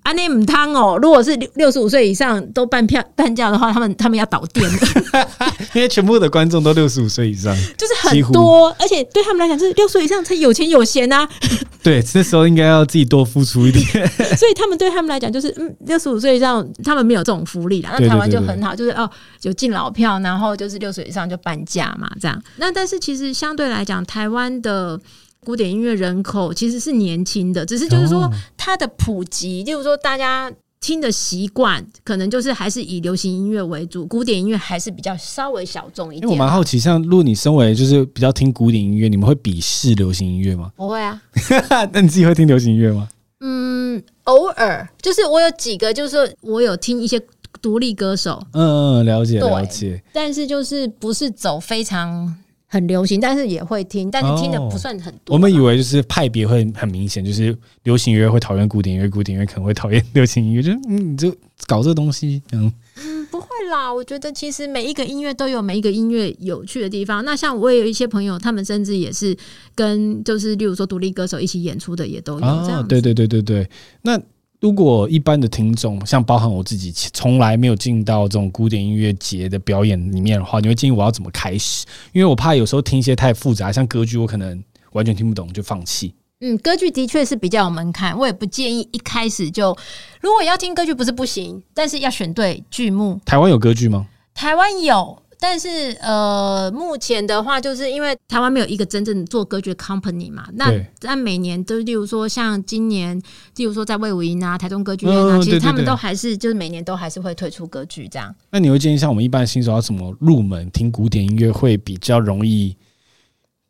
[0.09, 0.97] 啊，你唔汤哦！
[0.99, 4.79] 如果是六六十五岁以上都半票半价的话，他们他们要倒店了，
[5.75, 11.29] 因为全部的观众都六十五岁以上，就是很多，而且对他们来讲，就是六岁以上才有钱有闲啊。
[11.83, 13.85] 对，这时候应该要自己多付出一点。
[14.35, 17.91] 所以他们对他们来讲，就是嗯，六十五岁以上他们没有这种福利啦。
[17.99, 19.07] 那台湾就很好，就是哦，
[19.43, 22.41] 有敬老票，然后就是六岁以上就半价嘛，这样。
[22.57, 24.99] 那但是其实相对来讲，台湾的。
[25.45, 36.23] 古典音乐人口其实是年轻的，只是就是说它的普及，就是说大家听的习惯，可能就是还是以流行音乐为主，古典音乐还是比较稍微小众一点。
[36.23, 40.71] 因为我蛮好奇，像如果你身为就是比较听古典音乐，你们会鄙视流行音乐吗？
[40.75, 41.21] 不会啊，
[41.91, 43.07] 那你自己会听流行音乐吗？
[43.39, 47.21] 嗯，偶尔，就是我有几个，就是说我有听一些。
[47.61, 52.33] 独立歌手，嗯嗯，了解了解，但是就是不是走非常
[52.71, 55.33] 很流行，但是也会听，但是听的不算很多。
[55.33, 55.35] 哦。
[55.35, 63.91] 我们以为就是派别会很明显，就是流行音乐会讨厌古典音乐，古典音乐可能会讨厌流行音乐，就嗯，你就搞这个东西，嗯嗯，不会啦。
[63.91, 67.25] 我觉得其实每一个音乐都有每一个音乐有趣的地方。
[67.25, 69.35] 那像我也有一些朋友，他们甚至也是
[69.73, 72.81] 跟就是例如说独立歌手一起演出的，也都有这样。
[72.81, 72.85] 哦。
[72.87, 73.69] 对对对对对，
[74.03, 74.21] 那。
[74.59, 81.85] 如果一般的听众，像包含我自己，从来没有进到这种古典音乐节的表演里面的话，你会建议我要怎么开始？
[82.11, 86.13] 因为我怕有时候听一些太复杂，像歌剧，我可能完全听不懂就放弃。
[86.41, 89.77] 嗯，歌剧的确是比较有门槛，我也不建议一开始就。
[90.19, 93.17] 如果要听歌剧，不是不行，但是要选对剧目。
[93.25, 94.07] 台湾有歌剧吗？
[94.33, 95.23] 台湾有。
[95.41, 100.69] 但是呃，目前的话，就是因为台湾没有一个真正做歌剧 company 嘛，那
[101.01, 103.17] 那每年都，例如说像今年，
[103.55, 108.35] 例如说在魏武营啊、台中歌剧院啊，其实他们都还是就是每年都还是会推出歌剧这样。
[108.51, 112.75] 那你会建议像我们一般新手要怎么入门听古典音乐会比较容易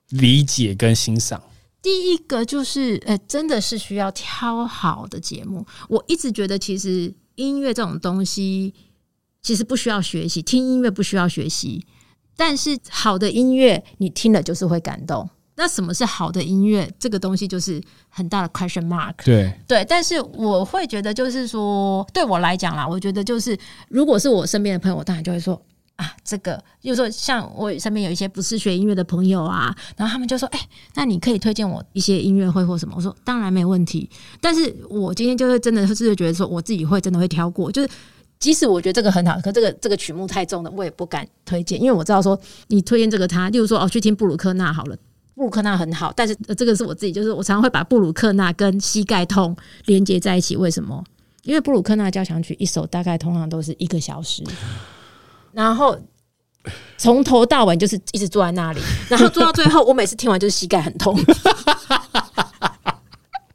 [0.10, 1.40] 理解跟欣赏？
[1.84, 5.64] 第一个就是，呃，真的是需要挑好的节目。
[5.88, 8.74] 我一直觉得，其实音乐这种东西。
[9.42, 11.86] 其实不需要学习，听音乐不需要学习，
[12.36, 15.30] 但是好的音乐你听了就是会感动。
[15.56, 16.90] 那什么是好的音乐？
[16.98, 19.14] 这个东西就是很大的 question mark。
[19.26, 23.58] 对对，但是我会觉得，就是说对我来讲啦，我觉得就是
[23.90, 25.62] 如果是我身边的朋友，我当然就会说
[25.98, 30.60] 啊，这个，就是说像我身边有一些不是学音乐的朋友啊，然后他们就说，哎，
[30.96, 32.94] 那你可以推荐我一些音乐会或什么？
[32.96, 37.90] 我说当然没问题，但是我今天就是真的是觉得说，我自己会真的会挑过，就是。
[38.40, 44.96] 即使我觉得这个很好，可这个这个曲目太重了，我也不敢推荐，因为我知道说你推荐这个他，例如说哦去听布鲁克纳好了，
[45.36, 50.56] 布鲁克纳很好，但是这个是我自己，就是我常常会把布鲁克纳跟膝盖痛连接在一起。
[50.56, 51.04] 为什么？
[51.44, 54.44] 因为布鲁克纳交响曲一首大概通常都是一个小时，
[55.52, 55.98] 然后
[56.98, 61.18] 从头到尾就是一直坐在那里，然后坐到最后，我每次听完就是膝盖很痛。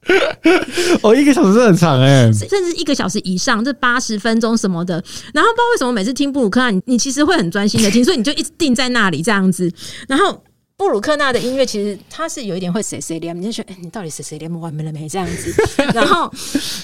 [1.03, 4.95] 哦，一个小时是很长哎、甚至一个小时以上，这八十分钟什么的。
[5.33, 9.71] 然后不知道为什么每次听布鲁克啊，你你其实会很专心的听，所以你就一直定在那里这样子。
[10.09, 10.43] 然后
[10.77, 15.55] 布鲁克纳的音乐其实它是有一点会谁谁连，你就觉得哎、欸，你到底碎碎念完没了没这样子。
[15.95, 16.29] 然后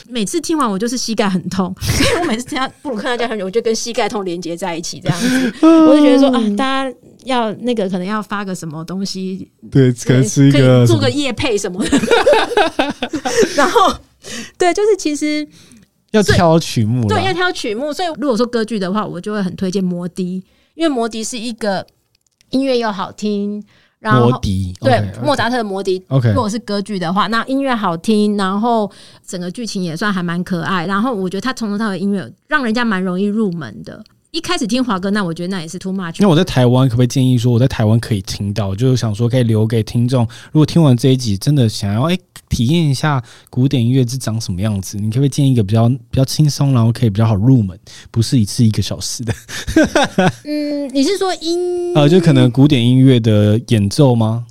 [0.09, 5.53] 每次听完我就是膝盖很痛，所以我每次听到布鲁克纳交响曲，我就跟膝盖痛连接在一起这样子。
[5.63, 12.01] 我就觉得说啊，大家要那个可能要发个什么东西，对，可能是一个做个夜配什么的。
[13.57, 13.93] 然后，
[14.57, 15.47] 对，就是其实
[16.13, 17.93] 要挑曲目，对，要挑曲目。
[17.93, 21.85] 所以，如果说歌剧的话，我就会很推荐摩笛，因为摩笛是一个
[22.51, 23.63] 音乐又好听，
[24.01, 25.23] 然后魔笛对 okay.
[25.23, 26.03] 莫扎特的摩笛。
[26.09, 28.91] OK，如果是歌剧的话，那音乐好听，然后
[29.27, 30.87] 整个剧情也算还蛮可爱。
[30.87, 34.03] 然后，我觉得他从头到尾音乐让人家蛮容易入门的。
[34.31, 36.17] 一开始听华哥，那我觉得那也是 too much。
[36.21, 47.79] 那我在台湾可不可以建议说，我在台湾可以听到，就是想说可以留给听众，如果听完这一集真的想要哎、欸、体验一下古典音乐是长什么样子，你可不可以建议一个比较比较轻松，然后可以比较好入门，
[48.11, 49.33] 不是一次一个小时的？
[50.45, 54.45] 嗯，你是说音呃，就可能古典音乐的演奏吗？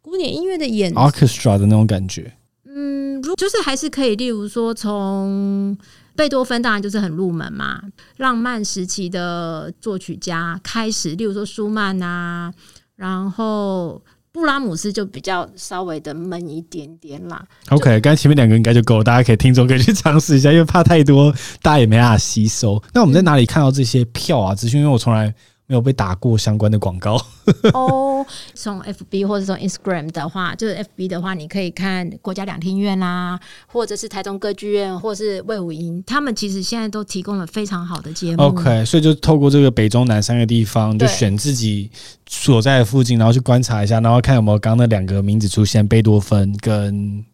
[0.00, 2.32] 古典音乐的演 orchestra 的那种感觉？
[2.64, 5.76] 嗯，如就是还是可以，例如说从。
[6.16, 7.80] 贝多芬当然就是很入门嘛，
[8.18, 12.52] 浪漫时期的作曲家开始，例如说舒曼啊，
[12.96, 17.44] 然后布拉姆斯就比较稍微的闷一点点啦。
[17.70, 22.82] OK，刚才前面两个应该就够了，大家可以听众可以去尝试一下，因为怕太多大家也没办法吸收。
[22.92, 24.54] 那我们在哪里看到这些票啊？
[24.54, 24.80] 资讯？
[24.80, 25.34] 因为我从来。
[25.70, 27.14] 没有被打过相关的广告
[27.72, 28.26] 哦。
[28.54, 38.42] 从 FB 或者从 Instagram 的话，就是 FB 的话，你可以看国家两厅院啦，或者是台中歌剧院，或是魏武营，他们其实现在都提供了非常好的节目。
[38.42, 41.88] OK，所以就透过这个北中南三个地方，就选自己
[42.26, 47.24] 所在的附近，然后去观察一下，然后看有没有刚刚那两个名字出现，贝多芬跟。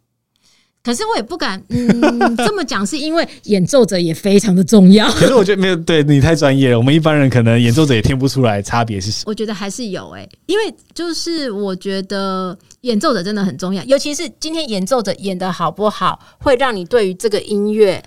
[0.87, 2.01] 可是我也不敢，嗯，
[2.39, 5.11] 这么讲，是因为演奏者也非常的重要。
[5.11, 6.79] 可是我觉得没有，对你太专业了。
[6.79, 9.25] 我们一般人可能演奏者也听不出来差别是什么。
[9.27, 18.01] 我觉得还是有诶、欸，因为就是我觉得演奏者真的很重要，尤其是今天演奏者演的好不好，会让你对于这个音乐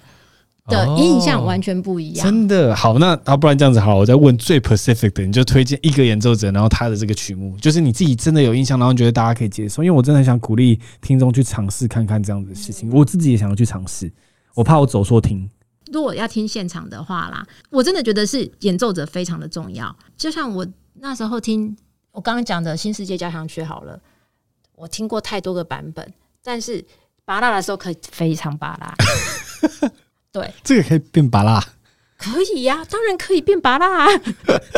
[0.70, 2.26] 的印象完全不一样。
[2.26, 9.84] 哦、真的好，那啊，不然这样子好，我再问最 Pacific 的，你就推荐一个演奏者，然后他的这个曲目，就是你自己真的有印象，然后你觉得大家可以接受。
[9.84, 14.12] 因为我真的很想鼓励听众去尝试看看这样子的事情，我自己也想要去尝试，
[14.54, 15.50] 我怕我走错听。
[15.92, 19.96] 如果要听现场的话啦，我真的觉得是演奏者非常的重要。
[20.16, 20.68] 就像我
[21.00, 21.76] 那时候听
[22.12, 24.00] 我刚刚讲的《新世界交响曲》好了，
[24.76, 26.14] 我听过太多个版本，
[26.44, 26.86] 但是
[27.26, 29.90] 芭乐的时候可以非常芭乐。
[30.32, 31.60] 对，这个可以变芭乐，
[32.18, 34.22] 可以呀、啊，当然可以变拔啦啊。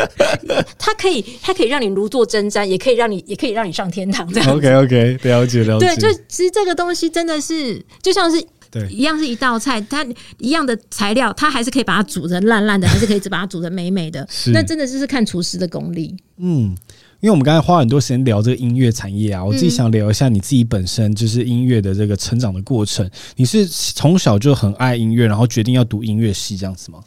[0.79, 4.27] 它可以，它可以让你如坐针毡，也可以让你，也可以让你上天堂。
[4.31, 5.87] 这样 OK OK，了解了解。
[5.87, 8.45] 对，就其实这个东西真的是就像是。
[8.71, 10.01] 对，一样是一道菜，它
[10.37, 14.25] 一样的材料，它还是可以把它煮成烂烂的，还是可以只把它煮成美美的。
[14.53, 16.15] 那真的就是看厨师的功力。
[16.37, 16.73] 嗯，
[17.21, 23.09] 因为我们刚才花很多时间聊这个音乐产业啊，我自己想聊一下你自己本身就是音乐的这个成长的过程。
[23.35, 27.03] 你是从小就很爱音乐，然后决定要读音乐系这样子吗？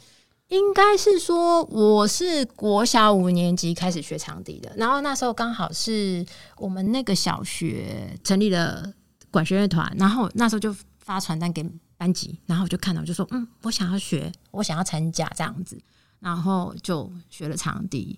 [0.47, 6.25] 应该是说，我是国小五年级开始学长笛的，然后那时候刚好是
[6.57, 8.93] 我们那个小学成立了
[9.29, 10.75] 管弦乐团，然后那时候就。
[11.05, 11.63] 发传单给
[11.97, 15.79] 班级，然后我就看到，就说：“嗯，我想要学，我想要参加这样子。”
[16.19, 18.17] 然后就学了长笛。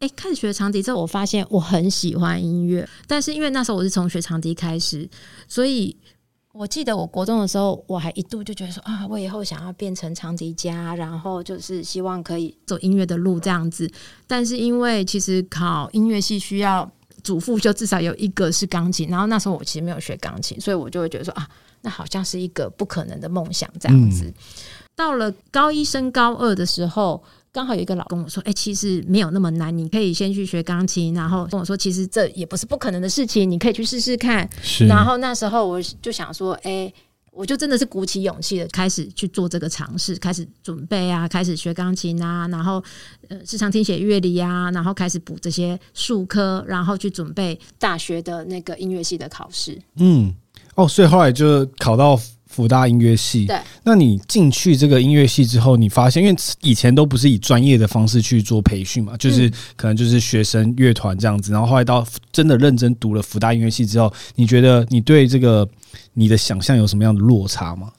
[0.00, 5.08] 诶，开始学长笛之后，我发现我很喜欢音乐，但是因为那时候我是从学长笛开始，
[5.46, 5.94] 所以
[6.52, 13.90] 我记得我国中的时候，我还一度就觉得说：“啊，我以后想要变成长笛家，然后就是希望可以走音乐的路这样子。”
[14.26, 16.90] 但是因为其实考音乐系需要
[17.22, 21.46] 主副就至少有一个是钢琴，然后那时候我其实没有学钢琴，所以我就会觉得说：“啊。”
[21.82, 24.30] 那好像是一个不可能的梦想，这样子。
[24.94, 27.22] 到了高一升高二的时候，
[27.52, 34.48] 刚好有一个老跟我说：“哎，其实没有那么难，你可以先去学钢琴。”然后跟我说：“其实这也不是不可能的事情，你可以去试试看。”
[34.88, 36.92] 然后那时候我就想说：“哎，
[37.32, 42.82] 我就真的是鼓起勇气的开始去做这个尝试，开始准备啊，开始学钢琴啊，然后
[43.28, 50.32] 呃，时常听写乐理啊，然后开始补这些数科，然后去准备大学的那个音乐系的考试。”嗯。
[50.76, 52.18] 哦，所以后来就考到
[52.50, 53.46] 辅大音乐系。
[53.46, 61.52] 对，那你进去这个音乐系之后，你发现，因为以前都不是以专业的方式去做培训嘛，就是可能就是学生乐团这样子。
[61.52, 65.66] 然后后来到真的认真读了福大音乐系之后，你觉得你对这个
[66.14, 67.92] 你的想象有什么样的落差吗？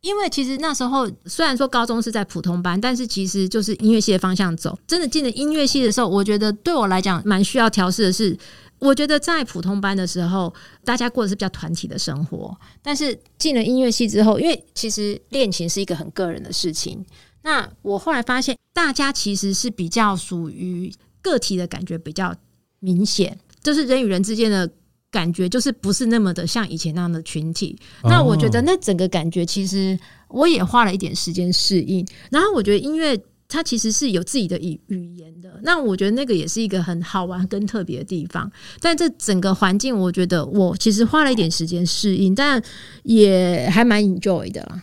[0.00, 4.78] 因为其实那时候虽然说高中是在普通班，但是其实就是音乐系的方向走。
[4.86, 8.38] 真的进了音乐系的时候，我觉得对我来讲蛮需要调试的是。
[8.80, 10.52] 我觉得在普通班的时候，
[10.84, 12.58] 大家过的是比较团体的生活。
[12.82, 17.04] 但是进了音乐系之后，因为其实练琴是一个很个人的事情。
[17.42, 22.34] 那我后来发现，大家其实是比较属于个体的感觉比较
[22.80, 24.68] 明显，就是人与人之间的
[25.10, 27.78] 感觉，就是不是那么的像以前那样的群体。
[28.04, 32.06] 那我觉得那整个感觉，其实我也花了一点时间适应。
[32.30, 33.20] 然后我觉得音乐。
[33.50, 38.50] 它其实是有自己的语语言的，那我觉得那个也是一个很好玩跟特别的地方。
[38.80, 42.62] 但这整个环境，我觉得我其实花了一点时间适应，但
[43.02, 44.82] 也还蛮 enjoy 的啦。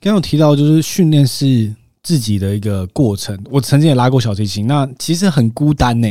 [0.00, 3.38] 刚刚有提到，就是训练是自己的一个过程。
[3.50, 6.08] 我曾经也拉过小提琴，那其实很孤单呢、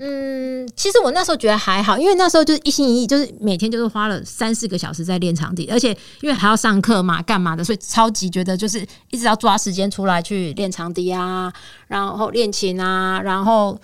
[0.00, 5.90] 嗯，其实我那时候觉得还好，因为那时候就是一心一意，就是每天就是花了三四个小时在练长笛，而且
[6.20, 11.52] 因为还要上课嘛，干嘛的，所以超级觉得就是一直要抓时间出来去练长笛啊，
[11.88, 13.76] 然后练琴啊，然后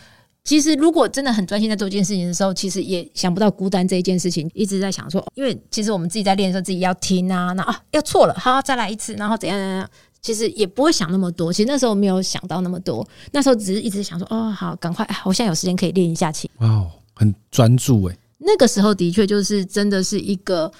[0.44, 9.88] 其实如果真的很专心在做一件事情的时候，其实也想不到孤单这一件事情，一直在想说，因为其实我们自己在练的时候，自己要听啊，那啊要错了，好，再来一次，然后怎样怎样。
[10.24, 16.48] 其实也不会想那么多，其实那时候没有想到那么多，那时候只是一直想说，哦，好，赶快，我现在有时间可以练一下琴。
[16.60, 18.16] 哇，很专注哎。
[18.38, 20.72] 那个时候的确就是真的是一个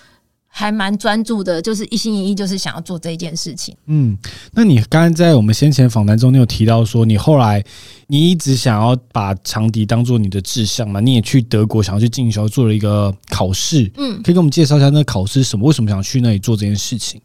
[0.46, 3.76] 还蛮专注的，就是一心一意，就是想要做这一件事情。
[3.84, 4.16] 嗯，
[4.52, 7.62] 那你刚刚在我们先前访谈中，你有提到说，你后来
[8.06, 11.00] 你一直想要把长笛当做你的志向嘛？
[11.00, 13.92] 你也去德国想要去进修，做了一个考试。
[13.98, 15.66] 嗯，可以给我们介绍一下那个考试是什么？
[15.66, 17.20] 为什么想去那里做这件事情？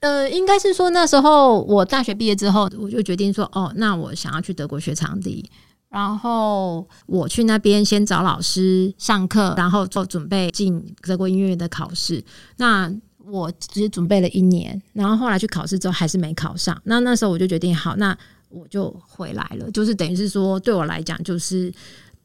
[0.00, 5.50] 呃，应该是说那时候我大学毕业之后，我就决定说，哦，那我想要去德国学长笛，
[5.88, 12.22] 然后我去那边先找老师上课，然后做准备进德国音乐的考试。
[12.58, 12.92] 那
[13.30, 16.80] 我只准备了一年，然后后来去考试之后还是没考上。
[16.84, 18.16] 那那时候我就决定，好，那
[18.48, 19.70] 我就回来了。
[19.72, 21.72] 就是等于是说，对我来讲，就是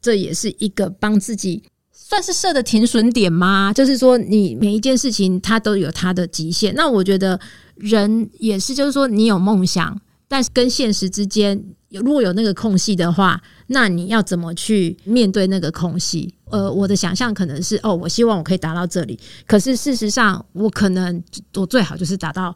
[0.00, 1.62] 这也是一个帮自己。
[1.92, 3.72] 算是设的停损点吗？
[3.72, 6.74] 就是说，你每一件事情它都有它的极限。
[6.74, 7.38] 那我觉得
[7.76, 16.34] 人也是，就是说，你有梦想，但是跟现实之间如果有那个空隙的话，那你要怎么去面对那个空隙？
[16.50, 21.22] 呃，我的想象可能是，哦，我希望我可以达到这里，可是事实上，我可能
[21.54, 22.54] 我最好就是达到。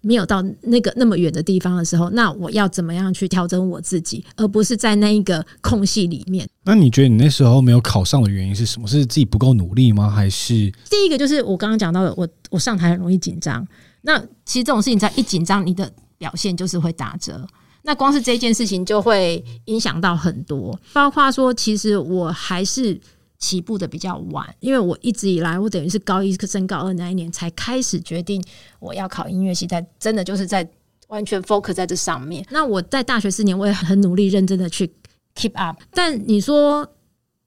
[0.00, 6.48] 没有到那个那么远的地方的时候，那我要怎么样去调整我自己，而不是在那一个空隙里面？
[6.64, 8.86] 那你觉得你那时候没有考上的原因是什么？
[8.86, 10.08] 是自己不够努力吗？
[10.08, 10.54] 还是
[10.88, 13.66] 第一个就是我刚刚讲到的，我我上台很容易紧张。
[14.02, 17.46] 那其实这种事情在一紧张，你的表现就是会打折。
[17.82, 23.00] 那光是这件事情就会影响到很多，包括说，其实我还是
[23.38, 28.42] 起步的比较晚，因为我一直以来，我等于是高一升高二那一年才开始决定
[28.80, 30.68] 我要考音乐系，在真的就是在
[31.06, 32.44] 完全 focus 在这上面。
[32.50, 34.92] 那我在大学四年，我也很努力认真的去
[35.34, 35.80] keep up。
[35.92, 36.86] 但你说，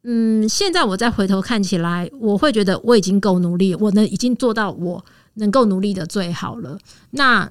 [0.04, 6.78] 嗯，现在我再回头看起来，我会觉得我已经够努力，我能已经做到我能够努力的最好了。
[7.12, 7.50] 那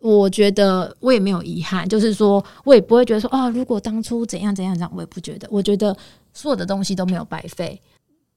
[0.00, 5.48] 我觉得我也没有遗憾，就是说我也不会觉得说啊，如果当初怎样怎样这样，我也不觉得。
[5.50, 5.96] 我觉得
[6.32, 7.80] 所有的东西都没有白费，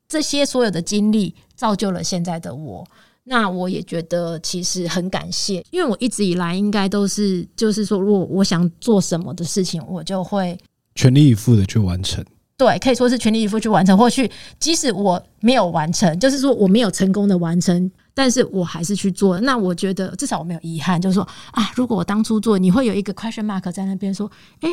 [0.07, 2.87] 这些所有的经历造就了现在的我。
[3.25, 10.57] 那我也觉得其实很感谢，因为我一直以来应该都是，就是说，如果我想做什么的事情，我就会
[10.95, 12.25] 全力以赴的去完成。
[12.57, 17.91] 对，可以说是全力以赴去完成，或许即使我没有完成，就是说我没有成功的完成。
[18.13, 24.29] 但是我还是去做，那我觉得至少我没有遗憾，就是说啊，如果我当初做，你会有一个 question mark 在那边说，
[24.61, 24.69] 诶，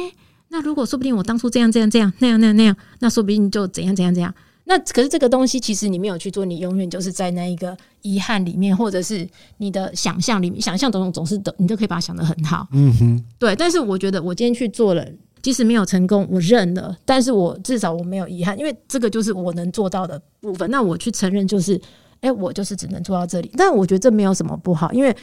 [0.49, 4.35] 那如果说不定我当初这样这样这样那样那样那样，那说不定就怎样怎样怎样。
[4.65, 9.29] 那可是这个东西其实你没有去做，你永远就是在那一个遗憾里面，或者是
[9.59, 12.67] 你的想象里面，想象总总是的，你都可以把它想得很好。
[12.73, 13.55] 嗯哼，对。
[13.55, 15.07] 但是我觉得我今天去做了，
[15.41, 20.69] 即使没有成功，我认了，但是我至少我没有遗憾，因为这个就是我能做到的部分。
[20.69, 21.81] 那我去承认就是。
[22.21, 25.15] 哎，我就是只能做到这里，但我觉得这没有什么不好，因为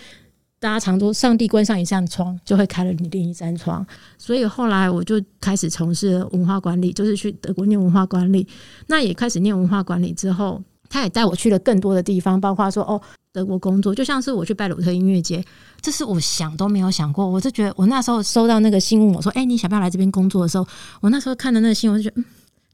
[0.59, 3.85] 大家常说，上帝关上一扇窗，就会开了你另一扇窗。
[4.17, 8.47] 所以后来我就开始从事文化管理，就是去德国念文化管理。
[8.87, 13.01] 那也开始念文化管理之后，他也带我去了更多的地方，包括说哦，
[13.33, 15.43] 德国工作，就像是我去拜鲁特音乐节，
[15.81, 17.27] 这是我想都没有想过。
[17.27, 20.65] 我就觉得，我那时候收到那个新闻，我说，哎，你想不想来这边工作的时候，
[21.01, 22.21] 我那时候看的那个新闻，就觉得。
[22.21, 22.25] 嗯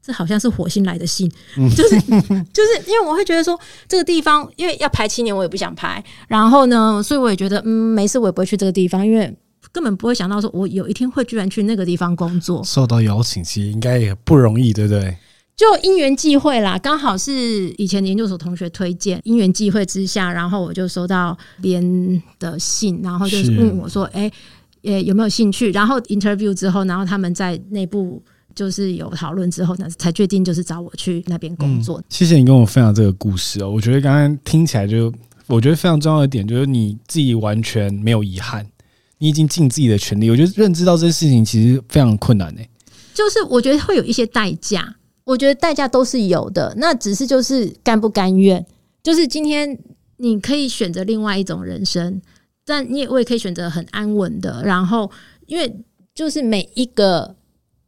[0.02, 1.30] 这好像是火星来的信，
[1.76, 6.02] 就是就是因为我会觉得说这个地方，因为要排七年，我也不想排。
[6.26, 9.36] 然后呢，所以我也觉得，嗯，没事，我也不会去这个地方，因为
[9.70, 12.64] 根本不会想到说我有一天会居然去那个地方工作。
[12.64, 15.14] 受到邀请，其实应该也不容易，对不对？
[15.54, 24.32] 就因缘际会啦，刚好是以前的研究所同学推荐，因缘际会之下，然后我就收到别人的信，然后就是问我说：“哎，
[24.82, 28.22] 呃，有没有兴趣？”然后 interview 之后，然后他们在内部。
[28.60, 31.98] 就是有讨论之后呢，才决定就是找我去那边工作。
[31.98, 35.10] 嗯，谢谢你跟我分享这个故事哦，我觉得刚刚听起来就，
[35.46, 38.66] 我觉得非常重要的点就是你自己完全没有遗憾，
[39.16, 40.28] 你已经尽自己的全力。
[40.28, 42.60] 我觉得认知到这件事情其实非常困难呢。
[43.14, 44.94] 就是我觉得会有一些代价，
[45.24, 48.62] 我觉得代价都是有的，那只是就是甘不甘愿。
[49.02, 49.78] 就是今天
[50.18, 52.20] 你可以选择另外一种人生，
[52.66, 54.62] 但你也我也可以选择很安稳的。
[54.66, 55.10] 然后
[55.46, 55.74] 因为
[56.14, 57.39] 就是每一个。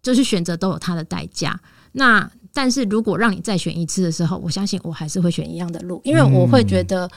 [0.02, 1.58] 就是选择都有它的代价，
[1.92, 7.08] 那但是如果让你再选一次的时候，我相信我还是会选一样的路，因为我会觉得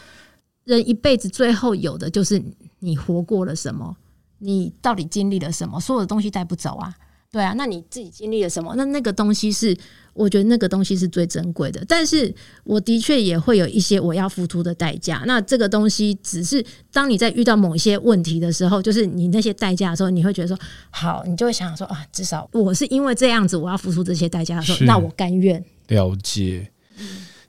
[0.63, 2.41] 人一辈子最后有的就是
[2.79, 3.97] 你活过了什么，
[4.37, 6.95] 你到底经历了什么，所有的东西带不走啊。
[7.35, 8.73] 对啊，那你自己经历了什么？
[8.77, 9.75] 那那个东西是，
[10.13, 11.83] 我觉得那个东西是最珍贵的。
[11.85, 12.33] 但是
[12.63, 15.21] 我的确也会有一些我要付出的代价。
[15.27, 20.57] 那这个东西只是当你在遇到某一些问题的时候，就是你那些代价的时候，你会觉得说，
[20.89, 25.61] 好，你就会想说啊，至少我是因为这样子，我要付出这些代价的时候，那我甘愿。
[25.89, 26.71] 了解，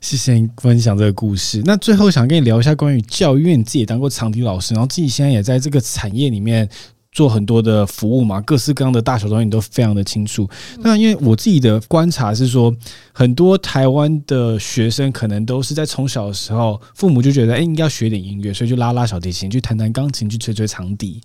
[0.01, 1.61] 谢谢你分享这个故事。
[1.63, 6.69] 那最后想跟你聊一下关于教育，因为你自己也当过长笛老师，然后自己现在也在这个产业里面。
[7.17, 10.47] 做很多的服务嘛，各式各样的大小东西你都非常的清楚。
[10.81, 12.71] 那因为我自己的观察是说，
[13.11, 21.19] 很多台湾的学生可能都是在从小的时候，父母就觉得哎，应该要学点音乐，所以就拉拉小提琴，去弹弹钢琴，去吹吹长笛。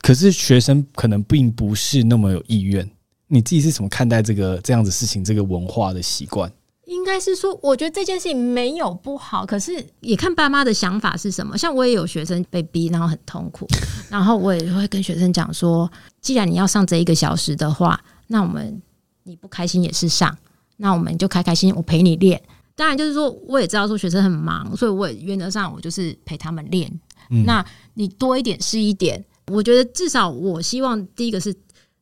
[0.00, 2.88] 可是学生可能并不是那么有意愿。
[3.26, 6.48] 你自己是怎么看待这个这样子事情，这个文化的习惯？
[6.86, 11.56] 应该是说，我觉得这件事情没有不好，可是也看爸妈的想法是什么。
[11.56, 13.66] 像我也有学生被逼，然后很痛苦，
[14.10, 18.80] 然后我也会跟学生讲说，既然你要上这一个小时的话，那我们
[19.22, 20.36] 你不开心也是上，
[20.76, 22.42] 那我们就开开心，我陪你练。
[22.76, 26.90] 当然就是说，我也知道说学生很忙，所以我也原则上我就是陪他们练。
[27.30, 27.44] 嗯。
[27.44, 27.64] 那
[27.94, 31.54] 你多一点是一点，我觉得至少我希望第一个是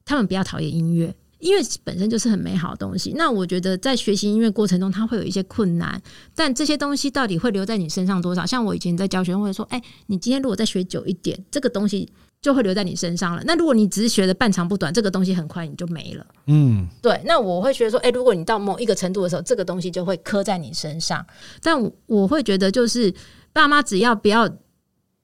[0.04, 1.14] 他们不要讨厌音乐。
[1.43, 3.12] 音乐本身就是很美好的东西。
[3.16, 6.01] 那我觉得在学习音乐过程中，它会有一些困难，
[6.36, 8.47] 但这些东西到底会留在你身上多少？
[8.47, 12.09] 像我以前在教学生会说：“哎，你今天如果再学久一点，这个东西
[12.40, 13.43] 就会留在你身上了。
[13.45, 17.20] 那如果你只是学的半长不短，这个东西很快你就没了。”嗯，对。
[17.24, 21.26] 那我会觉得说：“哎，如果你到某一个程度的时候，这个东西就会刻在你身上。”
[21.61, 21.76] 但
[22.07, 23.12] 我会觉得，就是
[23.53, 24.49] 爸妈只要不要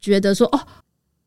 [0.00, 0.60] 觉得说：“哦。”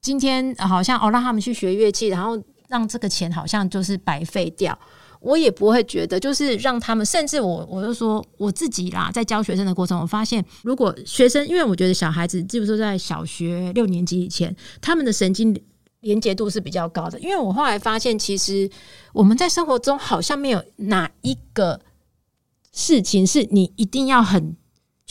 [0.02, 2.36] 今天好像哦让他们去学乐器，然后
[2.72, 4.76] 让这个钱好像就是白费掉。
[5.20, 15.56] 我也不会觉得，就是让他们，甚至我，我就说我自己啦，在教学生的过程，我发现，如果学生，因为我觉得小孩子，基本上在小学六年级以前，他们的神经
[16.00, 17.20] 连结度是比较高的。
[17.20, 18.68] 因为我后来发现，其实
[19.14, 21.80] 我们在生活中好像没有哪一个
[22.72, 24.56] 事情是你一定要很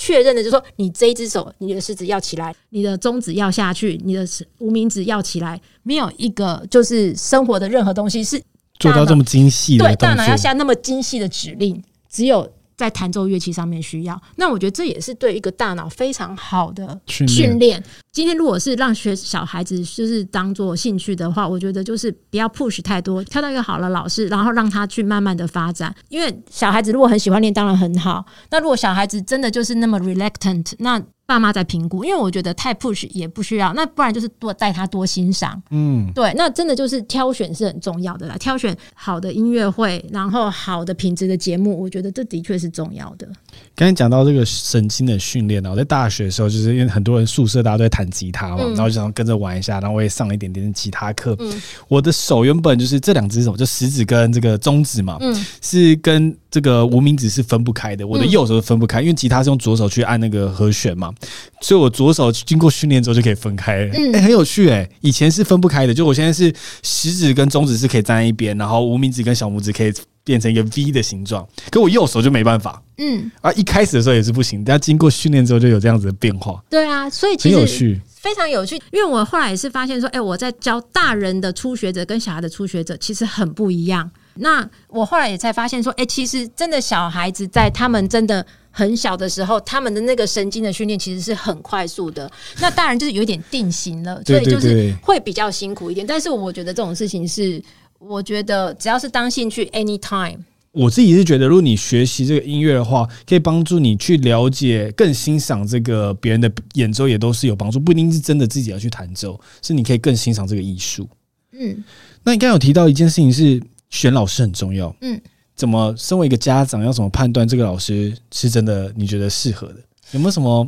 [0.00, 4.26] 确认的，就是说，你这一只手，你的食指要起来，你的中指要下去，你的
[4.56, 8.42] 无名指要起来，没有一个就是生活的任何东西是。
[8.78, 14.18] 做到这么精细的，对，大脑要下那么精细的指令，只有在弹奏乐器上面需要。
[14.36, 17.84] 那我觉得这也是对一个大脑非常好的训练。
[18.12, 25.94] 今天如果是让学小孩子就是当做兴趣的话，我觉得就是不要 push 太多，挑到一个好的老师，然后让他去慢慢的发展。
[26.08, 28.26] 因为小孩子如果很喜欢练，当然很好。
[28.50, 43.28] 那如果小孩子真的就是那么 reluctant，那爸妈在评估，因为我觉得太 push 也不需要，那不然就是多带他多欣赏，嗯，对，那真的就是挑选是很重要的啦，挑选好的音乐会，然后好的品质的节目，我觉得这的确是重要的。
[43.76, 51.36] 刚才讲到这个神经的训练呢，我在大学的时候，就是因为很多人宿舍大家都在弹吉他嘛，嗯、然后就想跟着玩一下，然后我也上了一点点吉他课。
[51.38, 58.06] 嗯、我的手原本就是这两只手，就食指跟这个中指嘛，嗯、是跟这个无名指是分不开的。
[58.06, 61.12] 我的右手是分不开，因为吉他是用左手去按那个和弦嘛。
[61.60, 63.94] 所以，我左手经过训练之后就可以分开了。
[63.94, 64.88] 嗯，欸，很有趣哎。
[65.00, 69.92] 以前是分不开的，就我现在是食指跟中指是可以站在一边，然后无名指跟小拇指可以
[70.24, 71.46] 变成一个 V 的形状。
[71.70, 72.82] 可我右手就没办法。
[72.98, 76.62] 嗯，啊，一开始的时候也是不行，但经过训练之后就有这样子的变化。
[76.68, 78.76] 对啊，所以其实很有趣，非常有趣。
[78.92, 84.10] 因为我后来也是发现说，哎，我在教大人的初学者跟小孩的初学者其实很不一样。
[84.34, 88.46] 那我后来也才发现说，哎，其实真的小孩子在他们真的。
[88.72, 92.30] 很小的时候，他们的那个神经的训练其实是很快速的。
[92.60, 96.06] 那大人就是有点定型了，所以就是会比较辛苦一点。
[96.06, 97.60] 但是我觉得这种事情是，
[98.00, 100.38] 我觉得只要是当兴趣，anytime。
[100.72, 107.78] 我自己是觉得，如果你学习这个音乐的话，可以帮助你去了解、更欣赏这个别人的演奏，也都是有帮助。
[107.78, 111.08] 不一定是真的自己要去弹奏，是你可以更欣赏这个艺术。
[111.52, 111.84] 嗯，
[112.22, 114.94] 那你刚刚有提到一件事情是选老师很重要。
[115.00, 115.20] 嗯。
[115.56, 115.94] 怎么？
[115.94, 119.76] 身为一个家长，要怎么判断这个老师是真的你觉得适合的？
[120.12, 120.66] 有没有什么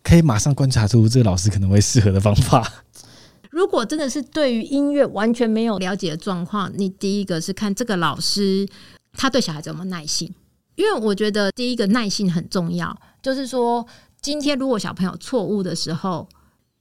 [0.00, 2.72] 可以马上观察出这个老师可能会适合的方法？
[3.56, 8.68] 如果真的是对于音乐完全没有了解的状况，你第一个是看这个老师
[9.14, 10.30] 他对小孩子有没有耐心，
[10.74, 12.94] 因为我觉得第一个耐心很重要。
[13.22, 13.86] 就是说，
[14.20, 16.28] 今天如果小朋友错误的时候，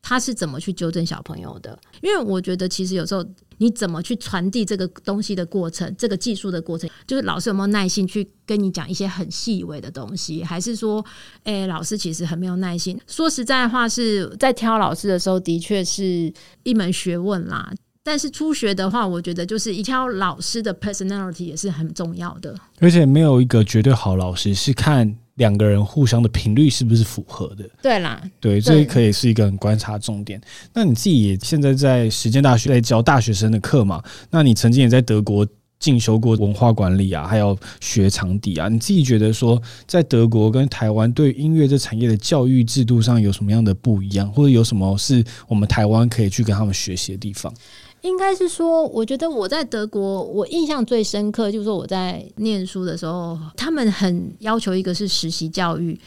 [0.07, 1.77] 他是怎么去纠正小朋友的？
[2.03, 3.25] 因为我觉得其实有时候。
[3.57, 11.01] 你怎么去传递这个东西的过程，这个技术的过程，就是老师有没有耐心去跟你讲一些很细微的东西，还是说，
[11.45, 12.99] 诶、老师其实很没有耐心？
[13.07, 16.29] 说实在话，是在挑老师的时候，的确是
[16.63, 17.73] 一门学问啦。
[18.03, 22.53] 但是初学的话，我觉得就是一挑老师的 personality 也是很重要的。
[22.81, 25.15] 而且没有一个绝对好老师，是看。
[25.35, 27.69] 两个人互相的频率是不是符合的？
[27.81, 30.39] 对啦，对，这也可以是一个很观察重点。
[30.73, 34.01] 那你自己也现在在时间大学在教大学生的课嘛？
[34.29, 35.45] 那你曾经也在德国
[35.77, 38.69] 进修过文化管理啊，还有学长笛啊。
[38.69, 47.53] 你自己觉得说，在德国跟台湾对音乐这产业的教育制度上有什么样的不一样，或者有什么是我们台湾可以去跟他们学习的地方？
[48.05, 55.99] 应该是说，我觉得我在德国，我印象最深刻就是说我在念书的时候，他们很要求一个是实习教育。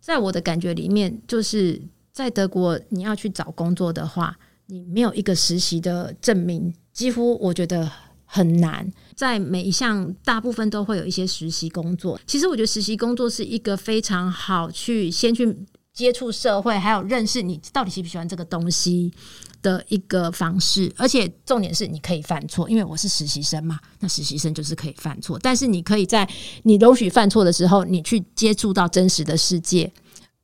[0.00, 1.80] 在我的感觉里面，就是
[2.12, 4.36] 在德国你要去找工作的话，
[4.66, 7.90] 你没有一个实习的证明，几乎我觉得
[8.26, 8.86] 很难。
[9.14, 12.20] 在每一项，大部分都会有一些实习工作。
[12.26, 15.56] 其实我觉得实习工作是一个非常好去先去
[15.92, 19.12] 接触社会，还有认识你到底喜不喜欢这个东西
[19.60, 23.78] 的一个方式，而且重点是你可以犯错，因为我是实习生嘛。
[23.98, 26.26] 那实习生就是可以犯错，但是你可以在
[26.62, 29.92] 你容许犯错的时候，你去接触到真实的世界，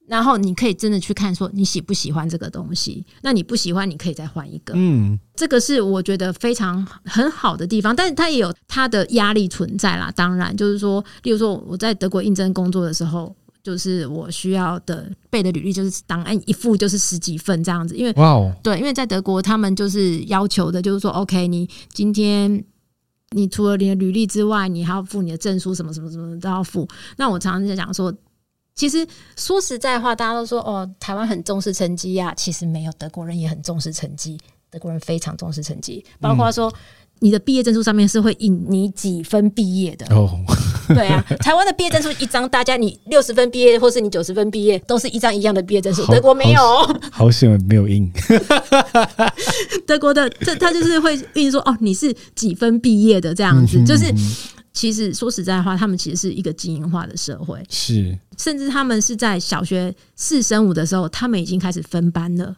[0.07, 3.07] 然后你可以真的去看说你喜不喜欢这个东西。
[3.23, 4.75] 那你不喜欢，你可以再换一个。
[4.77, 10.13] 嗯，这个是我觉得非常很好的地方，但是它也有它的压力存在啦。
[10.15, 13.35] 当然，就是说，例如说我在德国应征工作的时候。
[13.67, 22.65] 就是我需要的备的履历，就是档案一付就是十几份这样子，因为哇哦，对，因为在德国他们就是要求的，就是说，OK，你今天
[23.31, 26.89] 你除了你的履历之外，你还要付你的证书，什么什么什么都要付。
[27.17, 28.15] 那我常常在讲说，
[28.77, 29.05] 其实
[29.37, 34.39] 说实在话，大家都说哦，台湾很重视成绩呀，其实没有，德国人也很重视成绩，
[34.71, 36.73] 德国人非常重视成绩，包括说
[37.19, 40.31] 你的毕业证书上面是会印你几分毕业的哦。
[40.89, 46.05] 对啊，台湾的毕业证书一张，大家你六十分毕业，或是你九十分毕业，都是一张一样的毕业证书。
[46.07, 46.61] 德国没有，
[47.11, 48.11] 好险没有印。
[49.87, 54.13] 德国的这他就是会印说哦，你是几分毕业的这样子，就是
[54.73, 62.55] 其实说实在话，他们其实是一个精英化的社会，是甚至他们是在小学四升五的时候，他们已经开始分班了，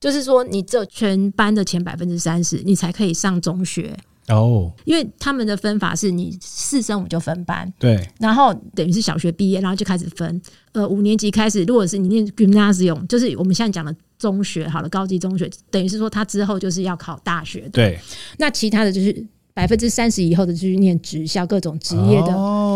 [0.00, 3.96] 就是说你只有全班的前百分之三十，你才可以上中学。
[4.30, 10.40] 哦，因为他们的分法是你四升五就分班，对，然后等于是小学毕业，然后就开始分。
[10.72, 17.70] 呃，五年级开始，如果是你念 gymnasium，就是我们现在讲的中学，好了，高级中学，等于是说他之后就是要考大学的。
[17.70, 17.98] 对，
[18.38, 22.28] 那其他的就是百分之三十以后的，就是念职校各种职业的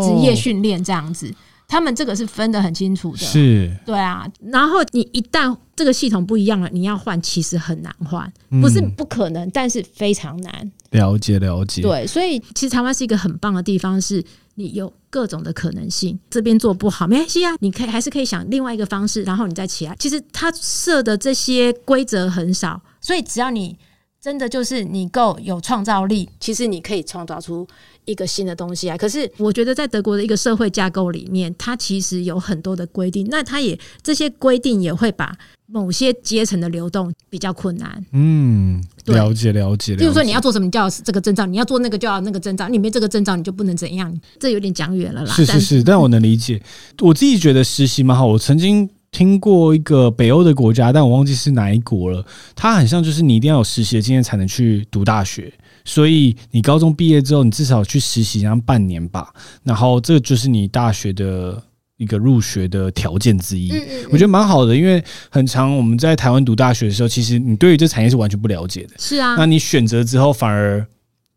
[0.03, 1.33] 职业训练这样子。
[1.67, 4.27] 他们这个是分得很清楚的，是，对啊。
[4.51, 10.71] 然后你一旦这个系统不一样了，你要换其实很难换，不是不可能，嗯、但是非常难。
[10.91, 14.23] 了解了解，对，所以其实台湾是一个很棒的地方，是
[14.53, 16.17] 你有各种的可能性。
[16.29, 19.93] 这边做不好没关系啊，你可以还是可以想另外一个方式，然后你再起来。
[19.99, 23.77] 其实他设的这些规则很少，所以只要你
[24.25, 27.67] 真的就是你够有创造力，其实你可以创造出。
[28.07, 28.95] 一个新的东西啊！
[28.95, 33.25] 可是我觉得，在德国的一个社会架构里面，它其实有很多的规定。
[33.31, 38.05] 那它也这些规定也会把某些阶层的流动比较困难。
[38.11, 39.95] 嗯，了解了解。
[39.95, 42.69] 比如说，你要做什么，就要这个证照；你要做那个，就要那个证照。
[42.69, 44.15] 你没这个证照，你就不能怎样。
[44.39, 45.33] 这有点讲远了啦。
[45.33, 46.61] 是是是，但我能理解。
[46.99, 48.27] 我自己觉得实习蛮好。
[48.27, 52.21] 我曾经听过一个北欧的国家，但我忘记是哪一国了。
[52.53, 55.53] 它很像就是你一定要有实习的经验才能去读大学。
[55.85, 59.33] 所以你高中毕业之后，你至少去实习，然后半年吧。
[59.63, 61.63] 然后这就是你大学的
[61.95, 63.71] 一个入学的条件之一。
[64.11, 68.95] 我觉得蛮好的，因为很长我们在台湾读大学的时候，其实你对于这产业是完全不了解的。
[68.99, 70.85] 是啊，那你选择之后，反而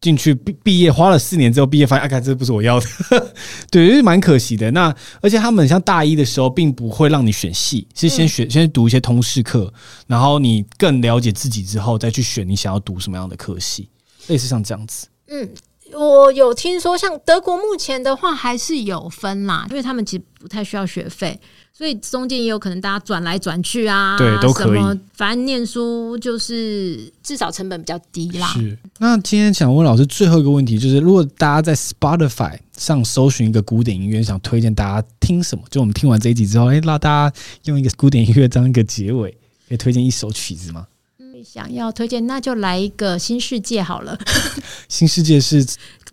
[0.00, 2.86] 进去毕毕业，花了四年之后毕业，发现啊，看这不是我要的，
[3.70, 4.70] 对，就是蛮可惜的。
[4.70, 9.72] 那而且他们像大一的时候，并不会让你选系，是先选先读一些通识课，
[10.06, 13.88] 然后你更了解自己之后，再去选你想要读什么样的科系。
[14.28, 15.48] 类似像这样子，嗯，
[15.92, 21.38] 我有听说，像德国目前的话还是有分啦，因为他们其实不太需要学费，
[21.72, 24.80] 所以中间也有可能大家转来转去啊，对，都可以。
[25.14, 28.46] 反正念书就是至少成本比较低啦。
[28.48, 28.78] 是。
[28.98, 35.64] 那今天想问老师最后一个问题，就是如果大家在 Spotify 上搜寻一个古典音乐，想推荐大家听什么？
[35.70, 39.30] 就我们听完这一集之后，哎，让大家用一个古典音乐当一个结尾，
[39.68, 40.86] 可以推荐一首曲子吗？
[41.42, 44.18] 想要推荐，那就来一个《新世界》好了。
[44.88, 45.64] 新世界是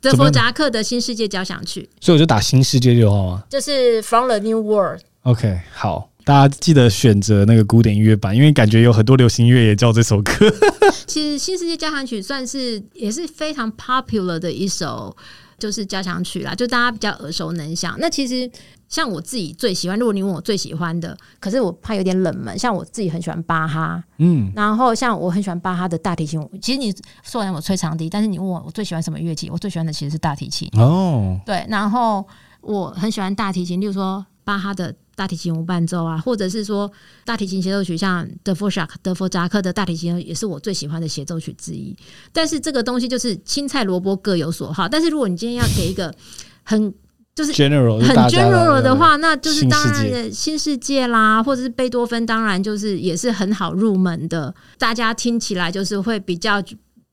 [0.01, 3.43] 德弗扎克的《新世界交响曲》，所以我就打《新世界》就好吗？
[3.49, 5.01] 就是 From the New World。
[5.23, 10.33] OK，好，大家记得选择那个古典音乐版，因为感觉有很多流行音乐也叫这首歌。
[11.07, 15.15] 其实《新世界交响曲》算是也是非常 popular 的一首，
[15.57, 17.95] 就是交响曲啦，就大家比较耳熟能详。
[17.99, 18.49] 那其实。
[18.87, 22.57] 像我自己最喜欢，如果你问我最喜欢的，可是我怕有点冷门。
[22.57, 26.39] 像我自己很喜欢巴哈，嗯，然后像我很喜欢巴哈的大提琴。
[26.61, 30.69] 其实你虽然我吹长笛，但是你问我我最喜欢什么乐器，我最喜欢的其实是大提琴。
[30.79, 32.25] 哦，对，然后
[32.61, 36.89] 我很喜欢大提琴，例如说巴哈的大提琴无伴奏啊，或者是说
[37.23, 41.95] 大提琴协奏曲，像德弗扎克德弗扎克的大提琴也是我最喜欢的协奏曲之一。
[42.31, 44.87] 但是这个东西就是青菜萝卜各有所好。
[44.87, 46.13] 但是如果你今天要给一个
[46.63, 46.93] 很
[47.35, 54.55] 就是 general 很 general 的话，那就是当然的新世界啦，或者是贝多芬，当然就是也是很好入门的。
[54.77, 56.63] 大家听起来就是会比较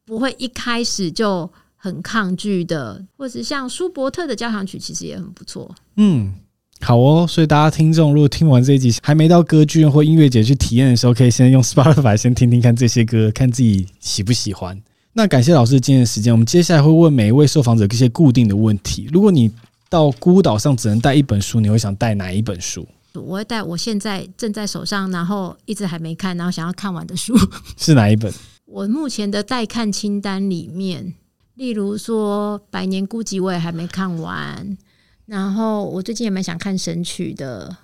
[0.07, 5.75] 不会一开始就很抗拒的，或者像舒伯特的交响曲，其实也很不错。
[5.97, 6.33] 嗯，
[6.81, 7.27] 好哦。
[7.29, 14.81] 所以大家听众如果听完这一集还没到歌剧院或音乐节去体验的时候，可以先用 Spotify 先听听看这些歌，看自己喜不喜欢。
[15.15, 19.09] 那感谢老师今天的时间，我们接下来会问每一位受访者一些固定的问题。
[19.13, 19.51] 如果你
[19.93, 22.89] 到孤岛上只能带一本书，你会想带哪一本书？
[23.13, 27.35] 我会带我现在正在手上，然后一直还没看，然后想要看完的书。
[27.77, 28.33] 是哪一本？
[28.65, 31.13] 我目前的待看清单里面，
[31.57, 34.79] 例如说《百年孤寂》，我也还没看完。
[35.27, 37.77] 然后我最近也蛮想看《神曲》的。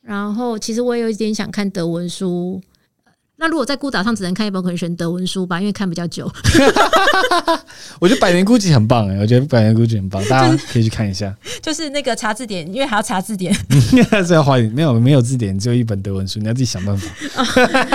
[0.00, 2.60] 然后其实我也有一点想看德文书。
[3.40, 6.30] 那如果在孤岛上只能看一本，可能选德文书吧，因为看比较久。
[7.98, 11.34] 我觉得《百年孤寂》很棒哎，我觉得《百年孤寂》很棒，大家 可以去看一下。
[11.62, 13.52] 就是那个查字典，因为还要查字典，
[14.26, 14.58] 是要花。
[14.58, 17.08] 没有没有字典，只有一本德文书，你要自己想办法。
[17.36, 17.46] 哦、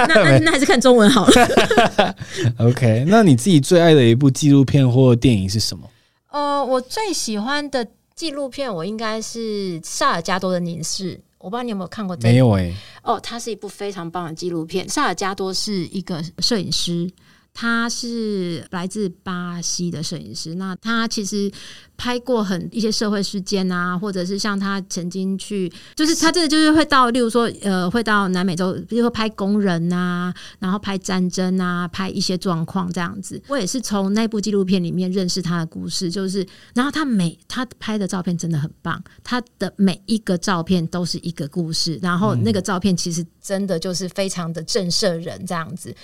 [0.07, 2.15] 那那，那还是看中文好了。
[2.57, 5.87] OK，那你自己最爱的一部纪录片或电影是什么？
[6.31, 7.85] 呃，我最喜欢的
[8.15, 11.19] 纪录片，我应该是萨尔加多的凝视。
[11.37, 12.29] 我不知道你有没有看过这个？
[12.29, 12.75] 没有哎、欸。
[13.03, 14.87] 哦，它是一部非常棒的纪录片。
[14.89, 17.09] 萨尔加多是一个摄影师，
[17.57, 21.49] 他是来自巴西的摄影师，那他其实
[21.95, 33.41] 拍过很一些社会事件啊，或者是像他曾经去，就是他真的就是会到，例如说呃，会到南美洲，比如说拍工人啊，然后拍战争啊，拍一些状况这样子。
[33.47, 45.95] 我也是从那部纪录片里面认识他的故事，就是然后他每他拍的照片真的很棒，他的每一个照片都是一个故事，然后那个照片其实真的就是非常的震慑人这样子。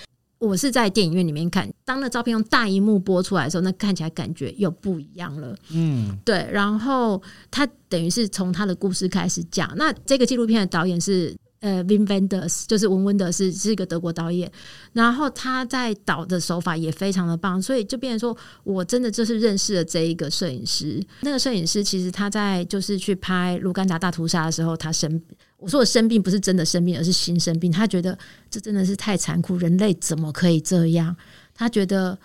[0.42, 5.56] 我是在电影院里面看，当那照片用大荧幕播出来的时候，那看起来感觉又不一样了。
[5.70, 6.50] 嗯，对。
[6.52, 7.22] 然后
[7.52, 9.72] 他等于是从他的故事开始讲。
[9.78, 14.52] 那这个纪录片的导演是呃，Wim Wenders，就是文文德是，是一个德国导演。
[14.94, 21.02] 然后他在导的手法也非常的棒，所以就变成说我真的就是认识了这一个摄影师。
[21.22, 25.22] 那个摄影师其实他在就是去拍卢甘达大屠杀的时候，他生。
[25.58, 27.72] 我说我生病不是真的生病，而是心生病。
[27.72, 28.18] 他觉得
[28.50, 31.16] 这真的是太残酷，人类怎么可以这样？
[31.54, 32.18] 他觉得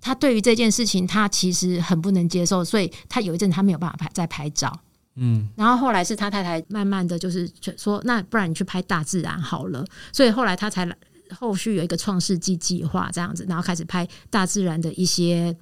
[0.00, 4.80] 他对于这件事情，他其实很不能接受，所以他有一阵他没有办法拍再拍照。
[5.20, 9.84] 嗯，然后后来是他太太慢慢的就是说，那不然你去拍大自然好了。
[10.12, 10.88] 所以后来他才
[11.38, 15.56] 后续有一个创世纪计划这样子，然后开始拍大自然的一些。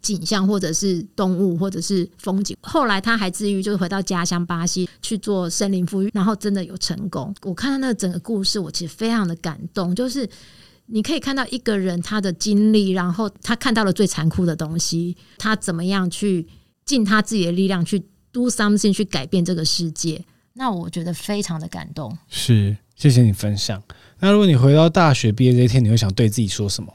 [0.00, 2.56] 景象，或者是动物，或者是风景。
[2.62, 7.32] 后来他还至于就是回到家乡巴西去做森林复育，然后真的有成功。
[7.42, 9.94] 我看到那个整个故事，我其实非常的感动。
[9.94, 10.28] 就是
[10.86, 16.48] 你可以看到一个人他的经历，然后他看到了最残酷的东西，他怎么样去
[16.84, 18.02] 尽他自己的力量去
[18.32, 20.24] do something 去改变这个世界。
[20.54, 22.16] 那我觉得非常的感动。
[22.28, 23.82] 是，谢谢你分享。
[24.20, 26.92] 那如果你回到大学毕业这一天，你会想对自己说什么？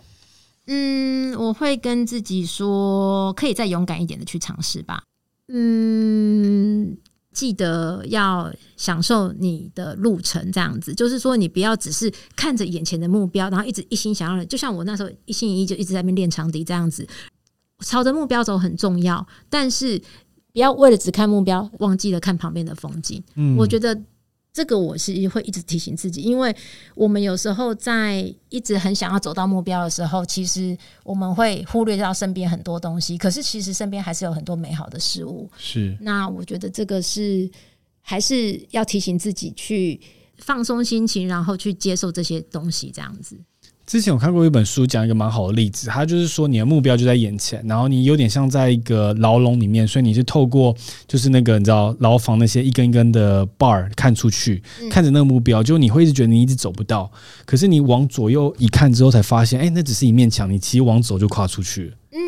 [0.67, 5.01] 嗯，我会跟自己说，可以再勇敢一点的去尝试吧。
[5.47, 6.97] 嗯，
[7.31, 17.07] 记得要享受你的路程，这样子，就是说你不要只是看着眼前的目标，然后一直一心想要，就像我那时候一心一意就一直在那边练长笛这样子，
[17.85, 20.01] 朝着目标走很重要，但是
[20.57, 23.23] 不要为了只看目标，忘记了看旁边的风景。
[23.35, 23.95] 嗯，我觉得。
[24.53, 26.55] 这个我是会一直提醒自己，因为
[26.95, 33.19] 我们有时候在一直很想要走到目标的时候，其实我们会忽略掉身边很多东西。
[33.19, 35.47] 可是其实身边还是有很多美好的事物。
[35.59, 37.47] 是，那我觉得这个是
[38.01, 40.01] 还是要提醒自己去
[40.39, 43.37] 放松心情，然后去接受这些东西，这样子。
[43.87, 45.87] 之前我看过一本书，讲一个蛮好的例子。
[45.87, 50.75] 它就是说，你的目标就在眼前，然后你有点像在一个牢笼里面，所以你是透过
[51.07, 54.61] 就是那个你知道牢房那些一根一根的 bar 看出去，
[54.91, 57.09] 看着那个目标，就你会一直觉得你一直走不到。
[57.45, 61.95] 可是你往左右一看之后，才发现，哎，那只是一面墙，你其实往左就跨出去了。
[62.11, 62.19] 嗯，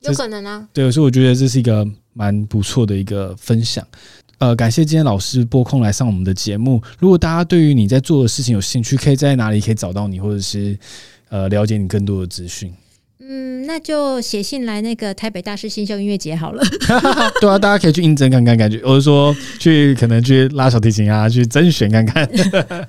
[0.00, 0.68] 有可能啊。
[0.72, 3.86] 对，所以我觉得这是一个蛮不错的一个分享。
[4.38, 6.80] 呃，感谢今天老师拨空来上我们的节目。
[6.98, 10.78] 如果大家对于你在做的事情有兴趣，可以在哪里可以找到你，或者是
[11.28, 12.72] 呃了解你更多的资讯？
[13.20, 16.62] 嗯，那就写信来那个台北大师新秀音乐节好了。
[17.42, 22.26] 对啊，大家可以去应征看看，感觉，或者说去可能去拉小提琴啊，去甄选看看。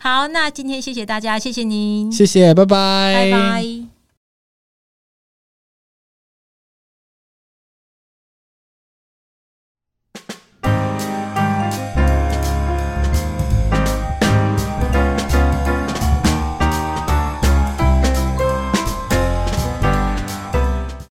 [0.00, 3.87] 好，那今天谢谢大家，谢谢您，谢谢，拜拜，拜拜。